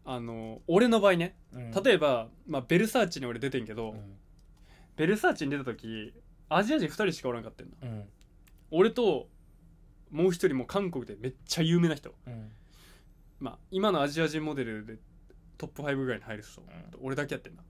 [0.04, 1.36] あの俺の場合ね。
[1.52, 1.70] うん。
[1.72, 4.16] 例えば、まあ、ベルサーチに俺出てんけど、うん。
[4.96, 6.14] ベルサーチに出た時
[6.48, 8.04] アジア人2人しかおらんかったんだうん。
[8.70, 9.28] 俺と
[10.16, 12.14] もう一人も韓国でめっちゃ有名な人。
[12.26, 12.50] うん。
[13.38, 14.96] まあ今のアジア人モデルで
[15.58, 16.64] トップ5ぐらいに入る人、ん。
[17.02, 17.64] 俺だけやってんな、ん。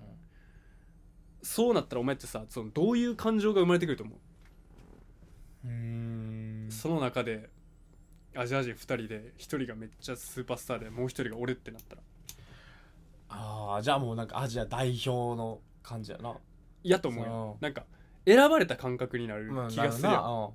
[1.42, 4.18] そうなったらお前ってさそのどういう感情が生まれてくると思う、
[5.66, 5.72] うー
[6.68, 6.68] ん。
[6.70, 7.50] その中で
[8.36, 12.02] アジア人2人で1人がめっちゃスーパースターでもう1人が俺ってなったら。
[13.28, 16.36] ああじゃあもうなんかアジア代表の感じやな。
[16.84, 17.58] 嫌と思うよ。
[17.60, 17.86] なんか
[18.24, 20.50] 選ばれた感覚になるまあ気がするやんなな。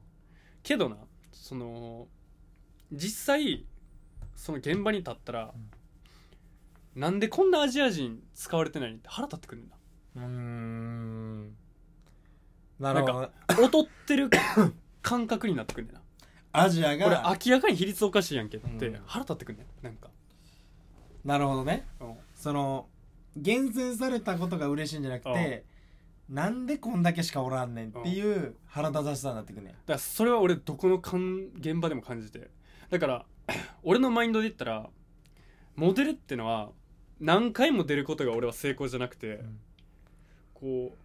[0.64, 0.96] けどな
[1.32, 2.08] その
[2.92, 3.66] 実際
[4.36, 5.54] その現場に立ったら、
[6.96, 8.98] なんでこんなアジア人使われてないの？
[8.98, 9.76] って腹立ってくるんだ。
[10.16, 11.56] うん。
[12.80, 13.14] なるほど。
[13.14, 14.30] なん劣ってる
[15.02, 16.02] 感覚になってくるんだよ
[16.52, 19.02] アジアなこれが明らかに比率おかしいやんけってうん。
[19.06, 20.10] 腹立ってくるねなんか、
[21.24, 21.88] なるほどね。
[22.00, 22.16] うん。
[22.36, 22.88] その
[23.38, 25.64] 厳選されたことが嬉しいんじゃなくて
[26.32, 32.50] なんでこんだけしかおらんねんっていう腹立たしさになってくんねんだからそれは俺どこのかん現場でも感じて。
[32.90, 33.26] だから
[33.84, 34.90] 俺のマインドで言ったら
[35.76, 36.70] モデルってのは
[37.20, 39.60] 何回も出ることが俺は成功じゃなくて、ん。
[40.54, 40.98] こう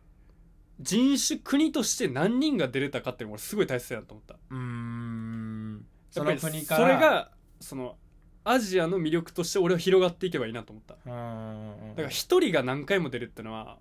[0.80, 4.34] 人種国として何人が出れたかっていうのが俺すごい大切だと思った。
[4.34, 5.86] うーん。
[6.10, 7.96] そやっぱりの国からそれがその
[8.44, 10.94] アジアの魅力として俺は広がっていけばいいなと思った。
[10.94, 11.88] うーん。
[11.90, 13.78] だから一人が何回も出るってのは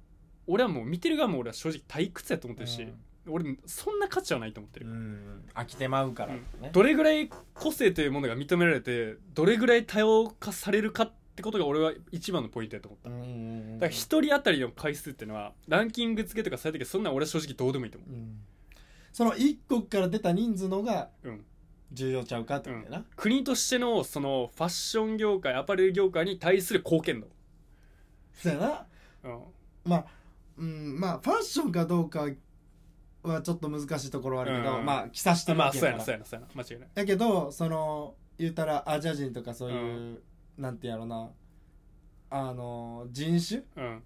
[0.48, 2.88] 俺はもう見てる側も俺は正直退屈やと思ってるし、
[3.28, 5.44] 俺そんな価値はないと思ってる、うん。
[5.54, 6.42] 飽きてまうからね。
[6.72, 13.26] どれぐらい個性というものが認められてどれぐらい多様化されるかってことが俺は一番のポイントやと思った、うんうんう
[13.76, 18.12] んだから一人当たりの回数っていうのはランキング付けとかされたけどそんなん俺は正直どうでもいいと思う。
[18.12, 18.40] ん。
[19.12, 21.46] その一国から出た人数のがう、うん、
[21.92, 27.28] 重要ちゃうかってことやな、国としてのそのファッション業界アパレル業界に対する貢献度、
[28.34, 28.86] そうやな。
[29.24, 29.40] うん、
[29.86, 30.06] まあ
[30.58, 32.28] うんまあファッションかどうか
[33.24, 34.86] はちょっと難しいところはあるけど、うん。
[34.86, 36.64] まあ着さしてるまあわけそうやなそうやなそうやな。
[36.64, 36.90] 間違いない。
[36.94, 40.22] だけどその言ったらアジア人とかそういう、
[40.58, 41.30] なんてやろうな。
[42.30, 44.04] あの人種うん。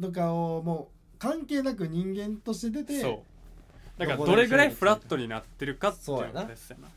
[0.00, 4.00] とかをもう関係なく人間として出てそう。
[4.00, 6.88] だからどれぐらいフラットになってるかっていうそうやなのがですよな。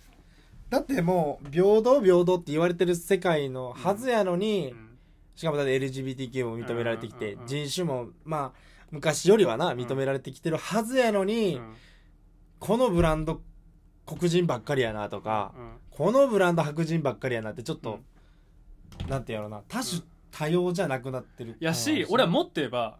[0.69, 4.97] だってもう平等平等って言われてる世界のはずやのに、うん。
[5.35, 7.47] しかもだって LGBTQ も認められてきてうんうんうん。
[7.47, 11.73] 人種もまあ昔よりはな認められてきてるはずやのに、うん。
[12.59, 13.41] このブランド
[14.05, 15.53] 黒人ばっかりやなとか、
[15.89, 17.99] このブランド白人ばっかりやなってちょっと、
[19.07, 20.01] なんてやろうな多種
[20.31, 21.57] 多様じゃなくなってる。
[21.59, 22.99] やし俺はもっと言えば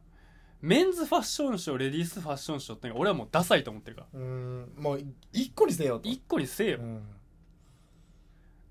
[0.61, 4.19] メンズファッションショーレディースファッションショーって俺はもうダサいと思ってるから。
[4.19, 4.71] うん。
[4.77, 6.07] もう一個にせよと。
[6.07, 7.03] 一個にせえよ、うん。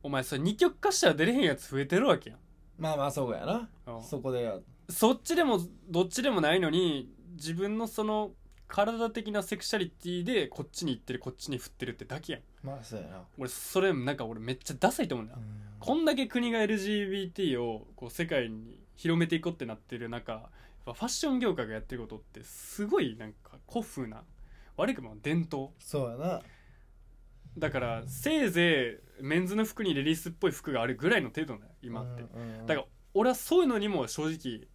[0.03, 2.39] お前それ二極化したら出れへんやつ増えてるわけやん。
[2.79, 3.69] まあまあそうやな。
[3.87, 4.03] うん。
[4.03, 4.53] そこで
[4.91, 8.33] そっちでもどっちでもないのに自分のその
[8.69, 12.43] 体的なセクシャリティでこっちに行ってるこっちに振ってるってだけやん。
[12.63, 15.41] まあそうやな、俺それなんか俺めっちゃダサいと思うんだよ、
[15.79, 20.51] こんだけ国が LGBT をこう世界に広めていこうってなってる中
[20.85, 24.25] ファッション業界がやってることってすごいなんか古風な
[24.77, 25.71] 悪くも伝統。
[25.79, 26.43] そうやな。
[27.59, 32.67] だからせいぜいメンズの服にレディースっぽい服があるぐらいの程度だよ今って、うんうん。
[32.67, 34.69] だから俺はそういうのにも正直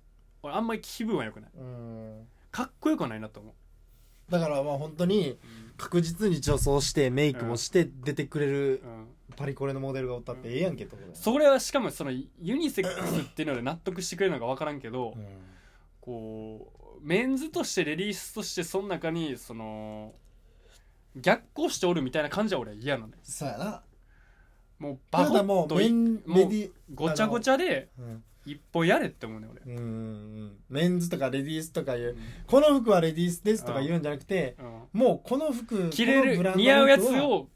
[0.46, 1.52] 俺あんまり気分は良くない。
[1.58, 2.28] うん。
[2.52, 5.38] かっこよくはないなと思う、だからまあ本当に
[5.78, 9.08] 確実に女装してメイクもして出てくれるうん。
[9.36, 11.16] パリコレのモデルがおったってええやんけってことだよ。
[11.16, 12.28] それはしかもそのユ
[12.58, 15.26] ニセックスっていうので納得してくれるのか分からんけど、うん。
[16.00, 20.14] こうメンズとしてレディースとしてその中にその
[21.16, 23.18] 逆行しておるみたいな感じは俺は嫌なのよ。
[23.24, 23.84] そうやな。
[24.80, 26.22] もうたバコだもうン
[26.94, 34.56] ごちゃごちゃでうん一本やれって思うね俺、うんうんメンズとかレディースとかいううんこの服はレディースですとか言うんじゃなくて
[34.94, 37.48] もうこの服着れるこのブランドの似合うやつを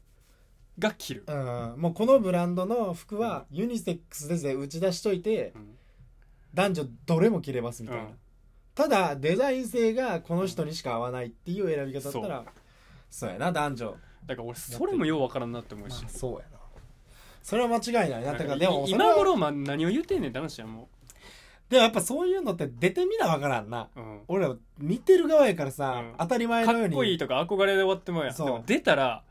[0.78, 5.76] が着る、うんもうこのブランドの服はユニセックスですで打ち出しといてうん。
[6.52, 8.10] 男女どれも着れますみたいな、うん。
[8.74, 12.44] ただデザイン性がこの人にしか合わないっていう選び方だったら
[13.08, 13.30] そう。
[13.30, 13.96] やな男女。
[14.26, 16.59] だから俺それもよう分からんなって思うし、そうやな
[17.42, 18.24] それは間違いない。
[18.24, 20.88] なだからでもいそれは今頃、ま、何を言うてんねんって話やも
[21.68, 23.88] でもやっぱそういうのって出てみなわからんな。
[23.96, 26.14] う、うん、俺ら見てる側やからさ、うん。
[26.18, 26.94] 当たり前かのように。
[26.94, 28.32] っこいいとか憧れで終わってもうやん。
[28.32, 28.48] でそう。
[28.48, 29.22] も出たら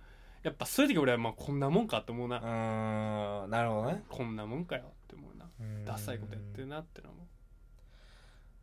[0.43, 4.03] やっぱそういう時俺はまあこんなもんかって思うな、うーんなるほどね。
[4.09, 5.45] こんなもんかよって思うな。
[5.85, 7.27] ダサいことやってるなってのも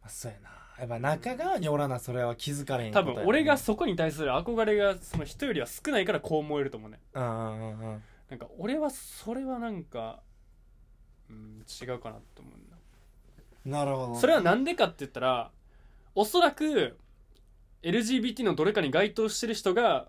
[0.02, 0.50] あそうやな。
[0.78, 10.20] やっぱ中側におらなそれは気づかれへんことや分俺がそこに対する憧れがその人よりは少ないからこう思えると思うねうんうんうんうんなんか俺はそれはなんか、
[11.30, 12.66] うん、違うかなと思う
[13.66, 15.50] なるほどなそれはなんでかって言ったら
[16.14, 16.96] おそらく
[17.82, 20.08] LGBT のどれかに該当してる人が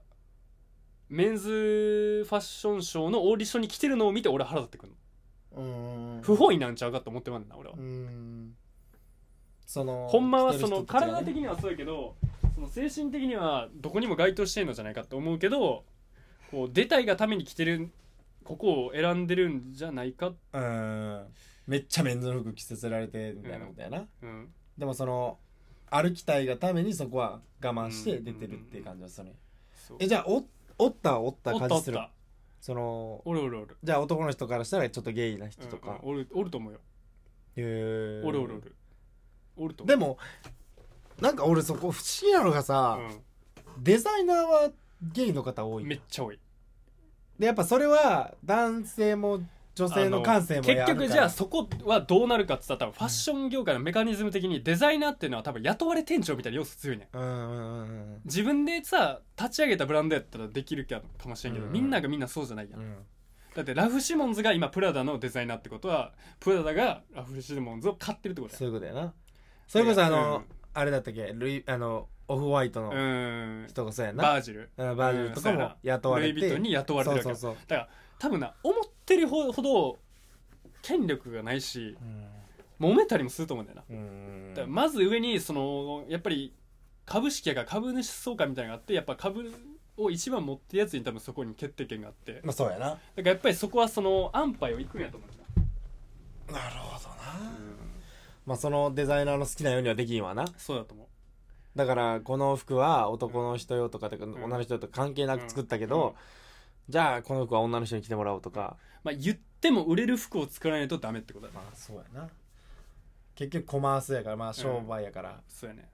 [1.10, 4.91] メンズファッションショーのオーディションに来てるのを見て俺は腹立ってくる
[5.56, 5.63] の。
[5.63, 6.21] うん。
[6.21, 7.75] 不本意なんちゃうかと思ってまんな俺は。
[7.77, 8.56] うん。
[9.65, 12.15] そのほんまはその体的にはそうやけど
[12.56, 15.84] その精神的にはどこにも該当してんのじゃないかと思うけど
[16.51, 17.89] こう出たいがために来てる
[18.47, 21.25] ここを選んでるんじゃないか、うん。
[21.67, 25.38] めっちゃメンズの服着せせられてみたいなことやな、うん、でもその
[25.89, 29.36] 歩きたいがためにそこは我慢して出てるっていう感じはするね。
[29.99, 30.45] えじゃあお
[30.77, 32.10] おったおったおったおっ感じするた。
[32.62, 33.77] そのおるおるおる。
[33.83, 36.79] じゃあ男の人からしたらちょっとゲイな人とか、うんうんおるおると思うよ。
[37.57, 38.25] へー。
[38.25, 38.75] おるおるおる。
[39.57, 39.97] おると思う。
[39.97, 40.17] でも
[41.19, 42.97] なんか俺そこ不思議なのがさ、
[43.79, 46.39] デザイナーはゲイの方多いうん、めっちゃ多い
[47.39, 49.41] でやっぱそれは男性も
[49.76, 50.86] 女性の感性もやるから。
[50.88, 56.97] 結局じゃあそこはどうなるかって言ったら多分ファッション業界のメカニズム的にデザイナーっていうのは多分雇われ店長みたいな要素強い？
[56.97, 61.71] ねんうん自分でさ立ち上げたブランドやったらできるかもしれんけど、うん。
[61.73, 62.95] みんながみんなそうじゃないやん、うん。
[63.54, 68.58] だってラフ・シモンズが今プラダのデザイナーってことはプラダがラフ・シモンズを買ってるってことや。
[68.58, 69.13] そういうことやな。
[69.67, 71.31] それこそあの、うんあれだったっけ？
[71.33, 73.65] ルイあのオフホワイトのうん。
[73.67, 74.69] 人がそうやな、バージル。
[74.77, 76.33] うんバージルとかも雇われて。
[76.33, 77.29] ルイ・ヴィトンに雇われてるわけ。
[77.29, 77.63] よそうそう。
[77.67, 79.97] だから多分な思ってるほど
[80.81, 81.97] 権力がないし
[82.79, 83.97] そう揉めたりもすると思うんだよな、うん。
[83.97, 83.99] う
[84.51, 86.53] んだからまず上にそのやっぱり
[87.05, 89.51] 株式やから株主総会みたいなのがあってやっぱ株
[89.97, 92.33] を一番持ってるやつに多分そこに決定権があって。
[92.33, 92.99] だかまあそうやな。
[93.15, 97.15] らやっぱりそこはその安牌をいくんやと思うんだなるほどな、
[97.57, 97.76] うん
[98.47, 100.45] まあそのデザイナーの好きなようにはできんわな。
[100.57, 101.07] そうだと思う。
[101.77, 104.33] だからこの服は男の人用とかとかん。
[104.33, 106.13] 女の人用とか関係なく作ったけど、うん。
[106.89, 111.51] じゃあこの服は女の人に着てもらおうとか、まあ言っても売れる服を作らないとダメってことだ。
[111.53, 112.29] まあそうやな。
[113.36, 115.89] 結局コマースやからまあ商売やから、そうやね。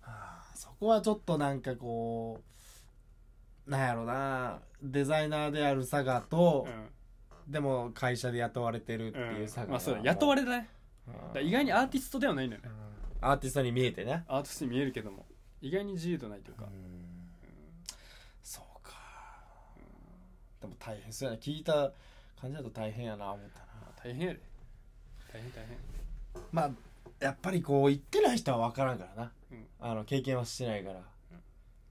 [0.00, 2.40] はあそこはちょっとなんかこ
[3.66, 4.60] うなんやろな。
[4.80, 7.52] デザイナーである佐賀とう、ん。
[7.52, 9.46] でも会社で雇われてるっていううん。
[9.46, 10.00] 佐賀まあそうだ。
[10.04, 10.68] 雇われれだね
[11.34, 12.70] だ意外にアーティストではないんだよね。
[13.20, 14.24] アーティストに見えてね。
[14.28, 15.26] アーティストに見えるけども。
[15.60, 16.66] 意外に自由度ないというか、
[18.42, 18.92] そうか。
[20.60, 21.40] でも大変そうやな。
[21.40, 21.92] 聞いた
[22.40, 23.66] 感じだと大変やな思ったな。
[24.02, 24.40] 大変やで。
[25.32, 25.78] 大変大変。
[26.52, 26.70] まあ
[27.20, 29.66] やっぱりこう言ってない人は分からんからな、うん。
[29.80, 31.02] あの経験はしてないから、ん。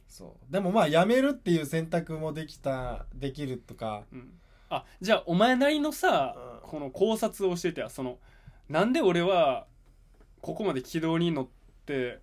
[0.08, 0.54] そう。
[0.54, 4.04] でもまあ辞めるっていう選択もできたできるとか。
[4.14, 4.40] うん。
[4.70, 6.70] あじゃあお前なりのさうん。
[6.70, 8.20] この考察を教えてやその
[8.70, 9.68] なんで俺は
[10.42, 11.48] ここまで軌道に乗っ
[11.86, 12.20] て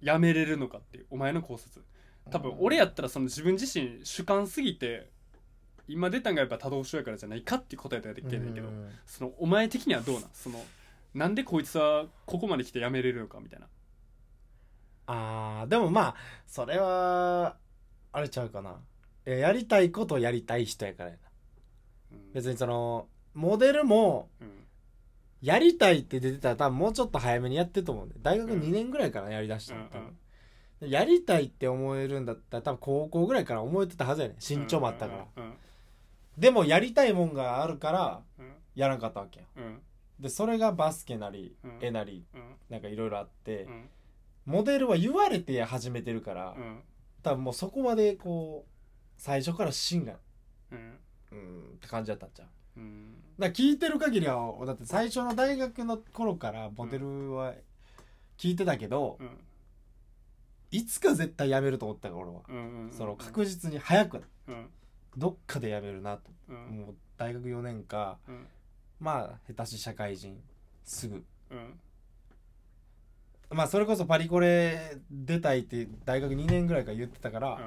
[0.00, 1.84] やめれるのかっていうお前の考察。
[2.30, 5.10] 多分俺やったらその自分自身主観すぎて
[5.88, 8.90] 今出たんがやっぱ多動症やからじゃないかって答えたらいけないけどうん。
[9.06, 10.30] そのお前的にはどうなん？
[10.32, 10.64] その
[11.14, 13.66] なんでこいつはここまで来てやめれるのかみたいな。
[15.06, 16.14] あーでもまあ
[16.46, 17.56] それは
[18.12, 18.76] あれちゃうかな。
[19.26, 21.22] えやりたいことをやりたい人やからやな。
[22.12, 22.32] うん。
[22.32, 24.61] 別にそのモデルもうん
[25.42, 28.60] やりたいって出てたら多分もうちょっと早めにやってると思うんで大学うん。
[28.60, 29.80] 2年ぐらいからやりだしたの
[30.80, 35.52] うんやりたいって思えるんだったら多分高校ぐらいから思えてたはずやね身長もあったから、うん
[36.38, 38.52] でもやりたいもんがあるからうん。
[38.74, 39.80] やらんかったわけやうん。
[40.18, 41.78] でそれがバスケなり、うん。
[41.82, 42.42] 絵なりうん。
[42.70, 43.88] なんかいろいろあって、うん。
[44.46, 46.80] モデルは言われて始めてるから、うん。
[47.22, 48.70] 多分もうそこまでこう
[49.18, 50.14] 最初から芯が
[50.70, 50.98] うん。
[51.32, 52.80] うんって感じだったんちゃう。
[52.80, 57.54] うんだから聞いてる限りはだって最初の大学の頃からモデルは
[58.38, 59.28] 聞いてたけど、うん
[60.72, 64.70] いつか絶対辞めると思ったから俺は、うんうんその確実に早くうん。
[65.18, 66.56] どっかで辞めるなと、うん。
[66.78, 68.46] もう大学4年かうん。
[68.98, 70.40] まあ下手し社会人
[70.82, 71.22] すぐ。
[71.50, 71.78] うん。
[73.50, 77.60] まあそれこそパリコレ出たいっては2年ぐらいから言ってたから、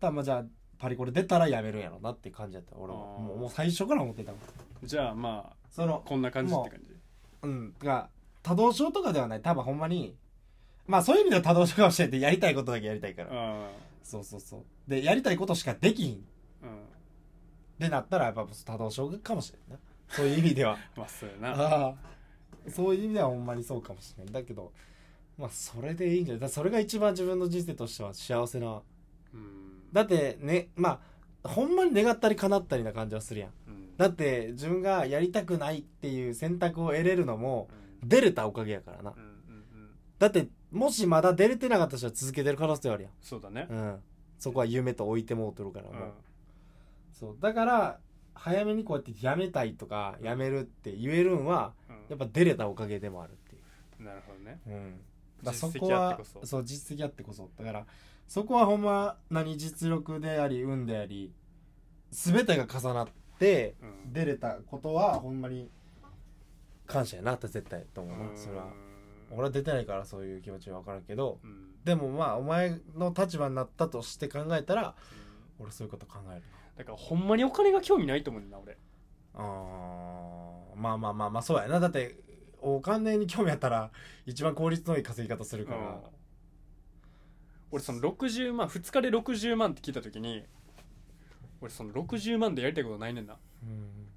[0.00, 0.44] 多分まあじゃあ
[0.78, 2.98] パリコレ出たら辞めるんやろなって感じだった俺は。
[2.98, 4.40] もうもう最初から思ってたもん
[4.82, 6.94] じゃあまあそのこんな感じって感じ。
[7.42, 8.08] うんが
[8.42, 9.42] 多動症とかではない。
[9.42, 10.16] 多分ほんまに
[10.86, 13.30] まあそういう意味では多動症かもしれないってやりたいことだけやりたいから。
[13.32, 13.70] あ
[14.02, 14.64] そうそうそう。
[14.90, 16.24] でやりたいことしかできひん。
[16.62, 16.78] あうん。
[17.78, 19.78] でなったらやっぱ多動症かもしれんな。
[20.08, 20.78] そういう意味では。
[20.96, 21.50] まあそうやな。
[21.50, 21.94] ああ。
[22.70, 24.32] そういう意味ではほんまにそうかもしれん。
[24.32, 24.72] だけど
[25.36, 26.40] まあそれでいいんじゃない。
[26.40, 28.82] だからそれが一番自分の人生としては幸せな。
[29.34, 29.92] うん。
[29.92, 31.00] だってねま
[31.42, 33.50] あほんまに願ったり叶ったりな感じはするやん。
[33.68, 37.68] うんだって自分がやりたくないっていう選択を得れるのも
[38.02, 38.08] うん。
[38.08, 39.10] 出れたおかげやからな。
[39.10, 39.90] うんうんうん。
[40.20, 43.12] だってもしまだ出れてなかった人は続けてる可能性あるやん。
[43.20, 43.66] そうだね。
[43.68, 43.96] うん。
[44.38, 45.90] そこは夢と置いてもうとるからも。
[45.90, 46.10] う、うん。
[47.12, 47.36] そう。
[47.40, 47.98] だから
[48.34, 51.72] 早めにこうやってやめたいとかやめるって言えるんは
[52.08, 53.62] やっぱ出れたおかげでもあるっていう。
[54.00, 54.60] うんなるほどね。
[54.68, 55.00] うん。
[55.42, 57.50] だそ実こはそう実績あってこそ。
[57.58, 57.84] だから
[58.28, 61.32] そこはほんま何実力であり運であり
[62.10, 64.12] 全てが重なってうん。
[64.12, 65.70] 出れたことはほんまに
[66.86, 68.66] 感謝やなって絶対と思うなそれは。
[69.30, 71.38] 俺は出てないからそういう気持ちは分からんけど。
[71.84, 74.94] でもまあお前の立場になったとして考えたら
[75.58, 76.42] 俺そういうこと考える
[76.76, 78.76] だからほんまにお金が興味ないと思うねんだな俺。
[79.34, 80.80] あー。
[80.80, 81.80] まあまあまあまあそうやな。
[81.80, 82.16] だって
[82.60, 83.90] お金に興味あったら
[84.26, 86.00] 一番効率のいい稼ぎ方するから、うん。
[87.70, 90.44] 俺その60万2日で60万って聞いた時に
[91.60, 93.36] 俺その60万でやりたいことないねんな。
[93.62, 94.08] うん。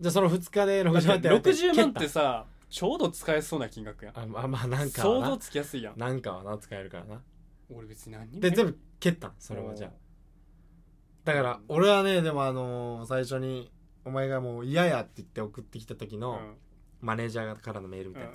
[0.00, 5.98] じゃあその2日で60だって万ってやって60万ってさちょうど使えそうな金額やあまあまあなんか想像つきやすいやん。
[5.98, 7.22] なんかはな使えるからな。
[7.70, 8.40] 俺別に何にも。
[8.40, 9.90] で全部蹴ったんそれはじゃあ。
[11.24, 13.70] だから俺はねでもあのー最初に
[14.04, 16.54] お前がもう嫌やって言って送ってきた時のうん。
[17.00, 18.30] マネージャーからのメールみたいな、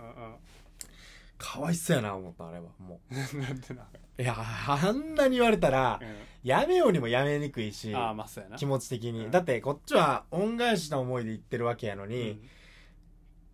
[1.38, 2.66] かわいそうやな思ったあれは。
[2.80, 3.16] もう。
[3.16, 3.88] ん なんでな。
[4.18, 6.06] ういやあんなに言われたらう
[6.48, 8.58] やめようにもやめにくいしんああまあそうやな。
[8.58, 9.32] 気持ち的に、うん。
[9.32, 12.42] だってこっちは恩返しの思いで言ってるわけやのうに、ん。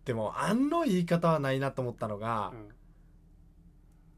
[0.04, 2.68] でもあんの言い方はないなと思ったのが、うん。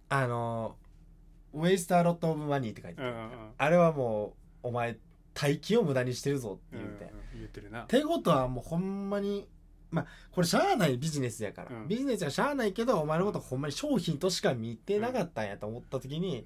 [0.09, 0.77] あの
[1.55, 3.29] 「ウェイスターロット・オブ・マニー」って書いてある、うんうんうん。
[3.57, 4.99] あれはもうお前
[5.35, 7.83] 大金を無駄にしてるぞってうん言うて、っ言ってるな。
[7.85, 9.49] てことはもうほんまに
[9.91, 11.89] まあこれしゃあないビジネスやから、うん。
[11.89, 16.45] ビジネスはしゃあないけどお前のことほんまに商品としか見てなかったんやと思った時に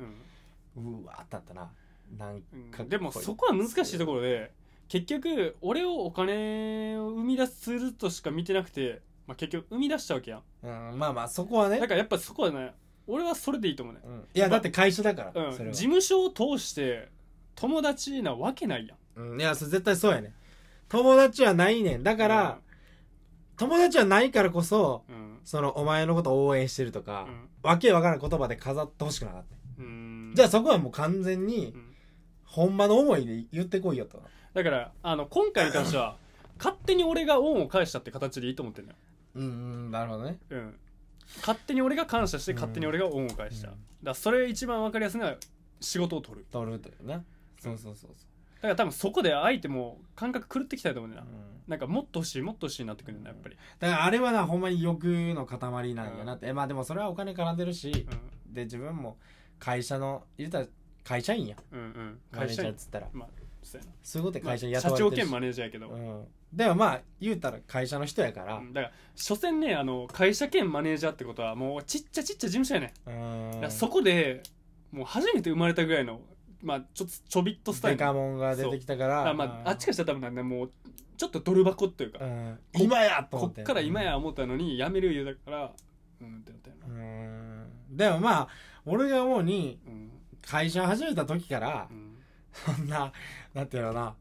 [0.77, 1.03] う、ん。
[1.03, 1.71] うわーってなったな
[2.19, 4.53] なんかうんでもそこは難しいところで
[4.89, 10.43] 結局俺をお金を生み出すツールとしか見てなくて、まあ、結局生み出したわけやん。
[10.65, 11.79] うん、まあまあそこはね。
[11.79, 12.75] だからやっぱそこはね
[13.07, 14.29] 俺はそれでいいと思うね、うん。
[14.35, 17.09] いやだって会社だから、うん、事務所を通して
[17.55, 19.29] 友達なわけないやん。
[19.33, 20.33] うん、いやそれ絶対そうやね。
[20.89, 22.03] 友達はないねん。
[22.03, 22.59] だから、
[23.57, 25.05] 友達はないからこそ
[25.45, 27.49] そのお前のことを応援してるとか、うん。
[27.63, 30.33] わけわからん言葉で飾ってほしくなかった、うん。
[30.35, 31.90] じゃあそこはもう完全にうん
[32.51, 34.21] ほんまの思いで言ってこいよと
[34.55, 36.17] だからあの今回に関しては
[36.59, 38.99] 勝手に俺が恩を返したって形でいいと思ってんだよ、
[39.37, 39.47] うんう
[39.89, 40.39] んなるほどね。
[40.51, 40.79] うん、
[41.39, 42.59] 勝手に俺が感謝してうん。
[42.59, 43.75] 勝手に俺が恩を返した、うん。
[43.75, 45.37] だからそれ一番分かりやすいのは
[45.81, 46.47] 仕事を取る。
[46.51, 47.25] 取るというね。
[47.59, 48.27] そうそうそうそ
[48.61, 51.39] から多分そこで相手も感覚狂ってきたいと思うんだよな、うん。
[51.67, 58.07] なんかもっと欲しいもっと欲しいなってくるんだやっぱり、だからあれはなほんまに欲の塊なんやなって、まあでもそれはお金絡んでるし、
[58.47, 59.17] で自分も
[59.59, 60.67] 会社の言うたら
[61.05, 61.57] 会社員や。
[61.73, 61.85] うん、うん。
[61.85, 62.73] うんマネージャー員。
[62.73, 63.09] っつったら。
[63.13, 63.29] まあ
[63.63, 63.93] そうやな。
[64.03, 68.73] そういうことで会社にまあ雇われてるし、社長兼マネージャーやけど、うん、でもまあ言うたら会社の人やから、うん。
[68.73, 73.51] だから所詮ねあの会社兼マネージャーってことはもうちっちゃちっちゃ事務所やねん、うん。
[73.53, 74.43] だからそこで
[74.93, 76.21] もう初めて生まれたぐらいの
[76.63, 77.99] まあちょっとちょびっとスタイル。
[77.99, 79.31] デカモンが出てきたから。
[79.31, 80.71] あ,、まあ、あっちからしたら多分ねもう
[81.17, 82.59] ちょっとドル箱っていうか、うん。
[82.79, 85.73] 今やと思っこってから今や思ったのに辞める言うだから
[86.21, 87.67] うんってなったような、ん。
[87.91, 88.49] でもまあ
[88.87, 90.11] 俺が思うにうん
[90.47, 92.17] 会社始めた時からうん
[92.53, 93.13] そんな
[93.55, 94.15] なんていうのかな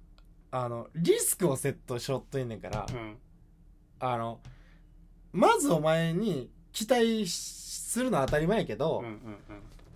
[0.51, 3.17] あのリスクをセットしよっといんねんから、うん。
[3.99, 4.39] あの
[5.31, 9.21] まずお前に期待するのは当たり前やけど、うんうん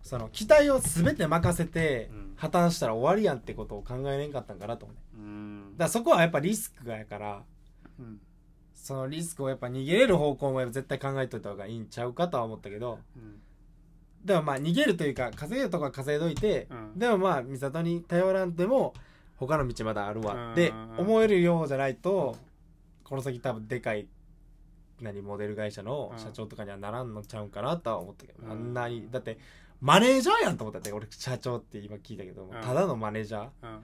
[0.04, 2.34] その期待を全て任せてうん。
[2.36, 5.02] 破綻したら終わりやんってことを考えれんかったんかなと思うね。
[5.16, 5.78] うん。
[5.78, 7.44] だからそこはやっぱリスクがやから
[7.98, 8.20] うん。
[8.76, 13.40] そのリスクをやっぱ逃げれる方向も絶対考えといた方がいいんちゃうかとは思ったけどうん
[14.24, 17.00] でもまあ逃げるというか稼げるとこは稼いどいて、うん。
[17.00, 18.94] でもまあ美里に頼らんでも
[19.38, 20.54] 他の道まだあるわ。
[20.54, 20.96] ってうん。
[21.00, 22.36] 思えるようじゃないと
[23.04, 24.08] この先多分でかい
[25.02, 28.52] 何モデル会社の社長とかにはならんのちゃうんかなとは思ったけど、うん。
[28.52, 29.38] あんなにだって
[29.82, 32.50] マネージャーやんと思ったって俺社長って今聞いたけど、ん。
[32.50, 33.44] ただのマネージャー。
[33.44, 33.80] うん。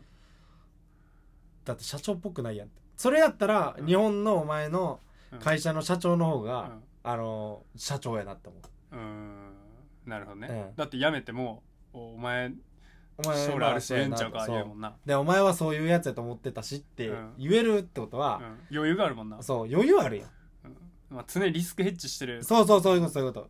[1.65, 2.81] だって社長っぽくないやんって。
[2.95, 3.85] それやったらうん。
[3.85, 5.01] 日本のお前の
[5.33, 5.39] うん。
[5.39, 6.83] 会社の社長の方が、うん。
[7.01, 8.95] あの社長やなって思う。
[8.95, 9.48] うん
[10.09, 10.75] なるほどね、うん。
[10.75, 12.51] だって辞めてもおお前
[13.17, 17.33] お前将来あるしまあええんちゃうかそう言うもんな、でお前はそういうやつやと思ってたしってうん。
[17.37, 18.23] 言えるってことうん。
[18.23, 18.41] は、
[18.71, 20.27] 余裕があるもんな、そう余裕あるやん。
[20.65, 21.15] うん。
[21.17, 22.43] まあ、常にリスクヘッジしてる。
[22.43, 23.49] そうそうそういうことそういうこと。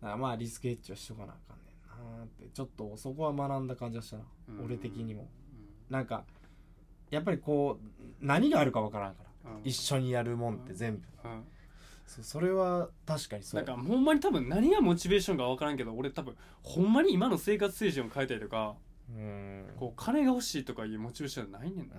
[0.00, 2.46] だからまあリスクヘッジはしとかなあかんねんなって。
[2.52, 4.64] ちょっとそこは学んだ感じがしたな、うん。
[4.64, 5.28] 俺的にも。
[5.90, 6.24] なんか
[7.10, 9.60] やっぱりこう何があるかわからんから、うん。
[9.64, 11.44] 一緒にやるもんって全部、うん
[12.08, 13.62] そそれは確かにそう。
[13.62, 18.74] なんかほんまに多分何がモチベーションか分からんけど俺多分ほんまに今の生活水準を変えたりとか
[19.14, 19.66] うん。
[19.78, 21.96] こう金が欲しいとかいうモチベーションはないねんな。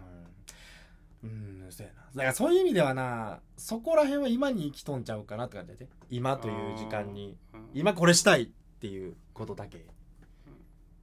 [1.24, 2.01] うん、うん、そうやな。
[2.16, 7.38] だからそういう意味ではなそこら辺は今に生きとんちゃうかなって感じで今という時間に。
[7.53, 7.70] うん。
[7.74, 8.47] 今これしたいっ
[8.80, 9.86] ていうことだけ。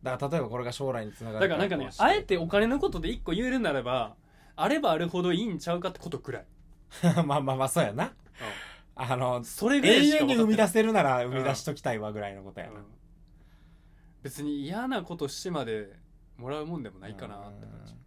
[0.02, 4.14] だから例えばこれが将来につながるだからなんかねあえてお金のことで一個言えるならば
[4.54, 6.44] あればあるほどいいんちゃうかってことくらい、
[7.26, 8.12] まあまあまあそうやな
[8.98, 12.84] あのそれぐらい永遠に生み出せるなら生み出しときたいわぐらいのことやな、うん。
[14.22, 15.90] 別に嫌なことしてまで
[16.38, 17.92] もらうもんでもないかなって感じ。
[17.92, 17.98] うん。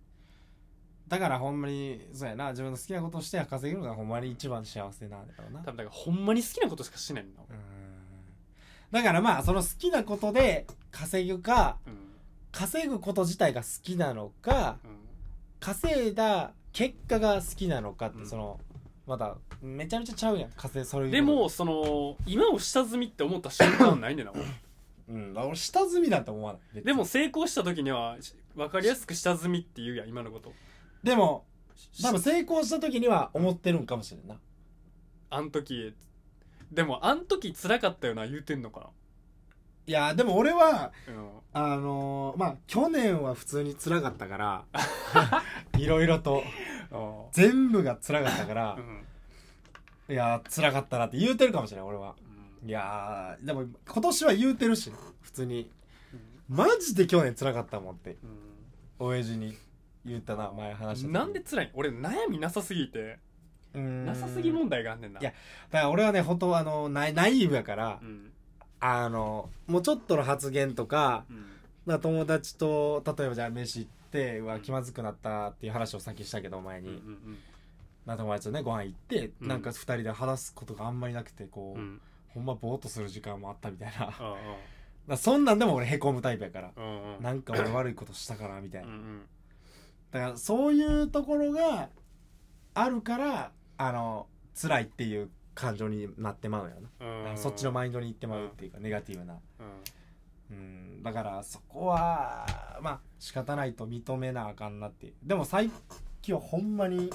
[1.07, 2.49] だからほんまにそうやな。
[2.49, 5.59] 自分の好きなことをして稼げるのがほんまに一番幸せなんだろうな。
[5.59, 7.57] 多分だからほんまに好きなことしかしないんだうん。
[8.91, 11.97] だからまあその好きなことで稼ぐかうん。
[12.51, 14.91] 稼ぐこと自体が好きなのかうん。
[15.59, 18.23] 稼いだ結果が好きなのかっうん。
[18.23, 18.59] てその、
[19.09, 26.83] まだめちゃめちゃちゃうやん稼いそういうでもその今を下積みって思った瞬間はないんだよな俺うん俺下積みなんて思わない。
[26.83, 28.17] でも成功した時には
[28.55, 30.53] 分かりやすく下積みって言うやん今のこと。
[31.01, 31.45] でも
[32.03, 34.35] 多分成功した時には思ってるんかもしれんな。
[35.31, 35.95] あん時
[36.71, 38.91] でもあん時辛かったよな言うてんのか。
[39.87, 41.29] いやでも俺はなうん。
[41.51, 44.65] あのーまあ去年は普通に辛かったから
[45.79, 46.43] いろいろと。
[46.43, 46.78] あ
[47.31, 48.77] 全部が辛かったから
[50.09, 52.15] いやー辛かったなって言うてるかもしれない俺は。
[52.61, 52.69] うん。
[52.69, 55.71] いやーでも今年は言うてるし普通に。
[56.13, 56.19] うん
[56.49, 58.17] マジで去年辛かったもんってう
[58.97, 59.55] 親父に
[60.03, 63.19] 言ったな前話なんで辛いん俺悩みなさすぎて。
[63.75, 65.19] なさすぎ問題があんねんな。
[65.21, 65.31] いや
[65.69, 68.31] だから俺はね本当あのナイナイーブやから、うん。
[68.79, 71.45] あのもうちょっとの発言とかうん。
[71.85, 77.37] まあ友達と例えばじゃあ飯行ってうわ気まずくなったっていう話をさっきしたけど前に、うんうん
[78.05, 79.47] まあ友達とねご飯行って、うん。
[79.47, 81.85] なんか二人で話すことがあんまりなくてこう、うん。
[81.85, 83.93] うんほんまぼーっとする時間もあったみたい
[85.07, 85.17] な。
[85.17, 87.23] そんなんでも俺へこむタイプやから、あうんうん。
[87.23, 89.27] なんか俺悪いことしたからみたいな、うん
[90.11, 91.89] だからそういうところが
[92.75, 97.37] あるからあの辛いっていう感情になってまうよな、うん。
[97.37, 99.39] そっちのマインドに行ってまうっていうか、ネガティブな
[100.49, 100.57] うん。
[100.57, 100.59] う
[100.99, 102.45] んだからそこは
[102.81, 105.13] まあ仕方ないと認めなあかんなっていう。
[105.23, 105.71] でも最
[106.21, 107.09] 近はほんまに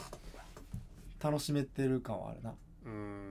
[1.22, 2.54] 楽しめてる感はあるな。
[2.86, 3.24] うん。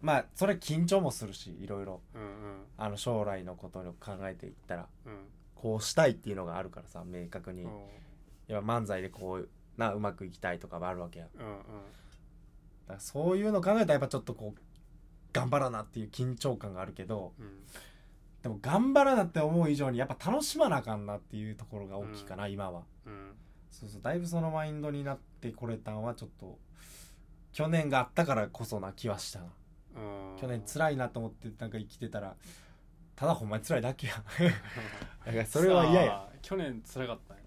[0.00, 2.00] まあそれ緊張もするしいろいろ。
[2.14, 2.28] うんうん。
[2.78, 4.88] あの将来のことを考えていったら。
[5.06, 5.12] うん。
[5.54, 7.70] こうしたいっていうのがあるからさ明確に、うん。
[8.48, 11.58] やっぱ漫才でこうなうまくいきたいとかもあるわけやだうん
[12.86, 14.60] からそういうの考えたらやっぱちょっとこう
[15.32, 17.46] 頑張らなっていう緊張感があるけどうん
[18.42, 22.82] でも頑張らなって思う以上にやっぱ楽しまなあかんなっていうところが大きいかな、今は。
[23.06, 23.32] うん。
[23.70, 26.58] そうそうだいぶそのマインドになってこれたんはちょっと
[27.52, 29.46] 去年があったからこそな気はしたな。
[29.96, 30.40] うん。
[30.40, 32.36] 去年辛いなと思ってなんか生きてたら
[33.14, 34.14] ただほんまに辛いだけや。
[35.26, 36.28] だからそれは嫌や。
[36.42, 37.42] 去年辛かったんや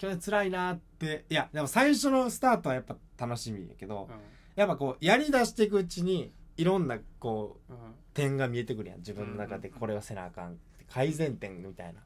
[0.00, 4.16] 去年辛いなっていやでも最初のスタートはやっぱ楽しみやけど、な
[4.56, 9.68] やっぱこうやりだしていくうちにいろんなこううんうん点が見えてくるやん自分の中で。
[9.70, 12.00] これはせなあかんって改善点みたいな。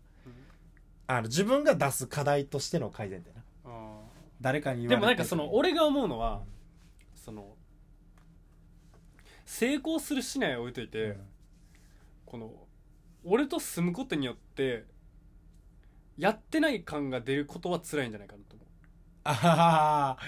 [1.06, 3.42] あの自分が出す課題としての改善点な。
[3.64, 3.94] うん
[4.40, 4.96] 誰かに言われて。
[4.96, 6.42] でもなんかその俺が思うのは
[7.14, 7.56] その
[9.44, 11.20] 成功するしないは置いといて、うん。
[12.26, 12.52] この
[13.24, 14.84] 俺と住むことによって
[16.18, 18.64] やってない感が出ることは辛いんじゃないかなと思
[19.24, 20.18] あははは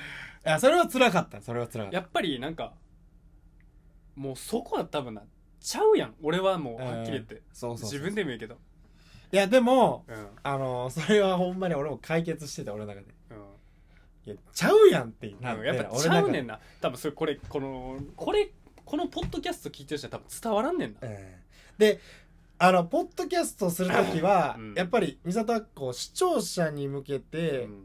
[0.46, 1.98] いやそれは辛かったそれは辛かった。
[1.98, 2.74] うやっぱりなんか
[4.14, 5.22] もうそこは多分な
[5.66, 6.14] ちゃうやん。
[6.22, 8.56] 俺はもうはっきり言って、そうそうそう自分でもいいけど。
[9.32, 10.28] いやでもうん。
[10.44, 13.06] あのそれはほんまに俺も解決してて俺の中で。
[13.30, 13.36] うん。
[14.26, 16.60] いやちゃうやんってなってうんやっぱちゃうねんな。
[16.80, 18.52] 多分それこれこのこれ
[18.84, 21.08] このポッドキャスト聞いてる人は多分伝わらんねんな。
[21.08, 21.16] うん。
[21.78, 22.00] で
[22.58, 24.74] あのポッドキャストする時は、うん。
[24.74, 27.82] やっぱり美里はこう視聴者に向けて、うん。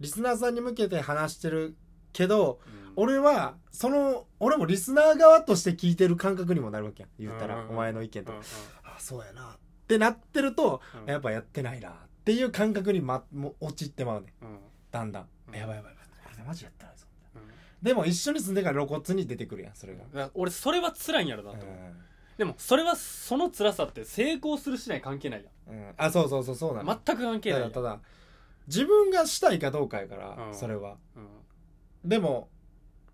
[0.00, 1.74] リスナーさんに向けて話してる
[2.12, 7.10] けどうん俺はその俺もリスナー側として聞いてる感覚にもなるわけやん。
[7.18, 8.44] 言ったら、お前の意見とか、うん
[8.84, 11.10] あそうやなってなってると、うん。
[11.10, 11.92] やっぱやってないなっ
[12.24, 14.58] ていう感覚に、ま、もう陥ってまうねうん。
[14.90, 15.54] だんだん、うん。
[15.54, 16.08] やばいやばいやばい。
[16.24, 17.42] これでマジやってないぞうん。
[17.82, 21.78] でも一緒に住んでから露骨に出てくるやんそれが、俺それは辛いんやろなうんと思う、
[22.38, 25.94] でもそれはその辛さって成功するしない関係ないやうん。
[25.98, 28.00] あそうそうそうそうなの、ん全く関係ないただただ
[28.66, 30.54] 自分がしたいかどうかやから、うん。
[30.54, 30.96] それは。
[31.14, 32.08] うん。
[32.08, 32.48] でも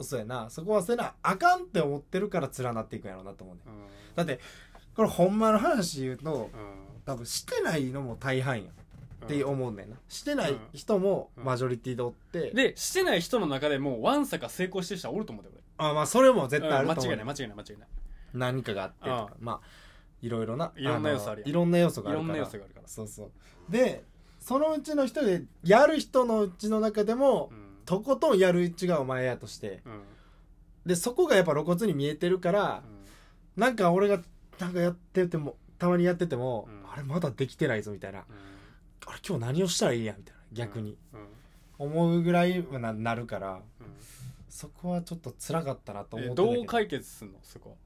[0.03, 0.51] そうやな。
[0.51, 1.15] そこはせな。
[1.23, 4.17] あかんって思ってるから連なっていくんやろうなと思うねうん。
[4.17, 4.41] だって
[4.95, 7.03] これほんまの話言うとうん。
[7.05, 8.71] 多分してないのも大半や
[9.25, 9.97] って思うねんな。
[10.09, 10.59] してないうん。
[10.73, 11.45] 人もうん。
[11.45, 16.95] マジョリティでおって、でしてない人の中でもわんさか成功してる人はおると思うであまあそれも俺絶対あるうん。
[16.95, 17.89] と思う、間違いない間違いない間違いない。
[18.35, 19.33] 何かがあってとか。
[19.41, 19.61] まあ
[20.21, 22.33] いろいろないろんな要素あるいろんな要素があるから。
[22.33, 22.89] な要素があるから。
[22.89, 23.73] そうそう。
[23.73, 24.05] で
[24.39, 29.83] そのうちの一人でやる人のうちの中でも、うんとことんやるうちがお前やとして。
[29.87, 30.03] うん
[30.85, 32.83] でそこがやっぱ露骨に見えてるから、
[33.55, 34.21] なんか俺が
[34.59, 36.91] なんかやっててもたまにやってても、うん。
[36.93, 38.19] あれまだできてないぞみたいな。
[38.19, 38.25] うん
[39.07, 40.99] あれ今日何をしたらいいやみたいな逆に。
[41.13, 41.87] うん。
[41.87, 43.87] 思うぐらいはななるからうん。
[44.49, 46.53] そこはちょっと辛かったなと思っえてど。
[46.53, 47.39] どう解決すんの？
[47.45, 47.77] そこ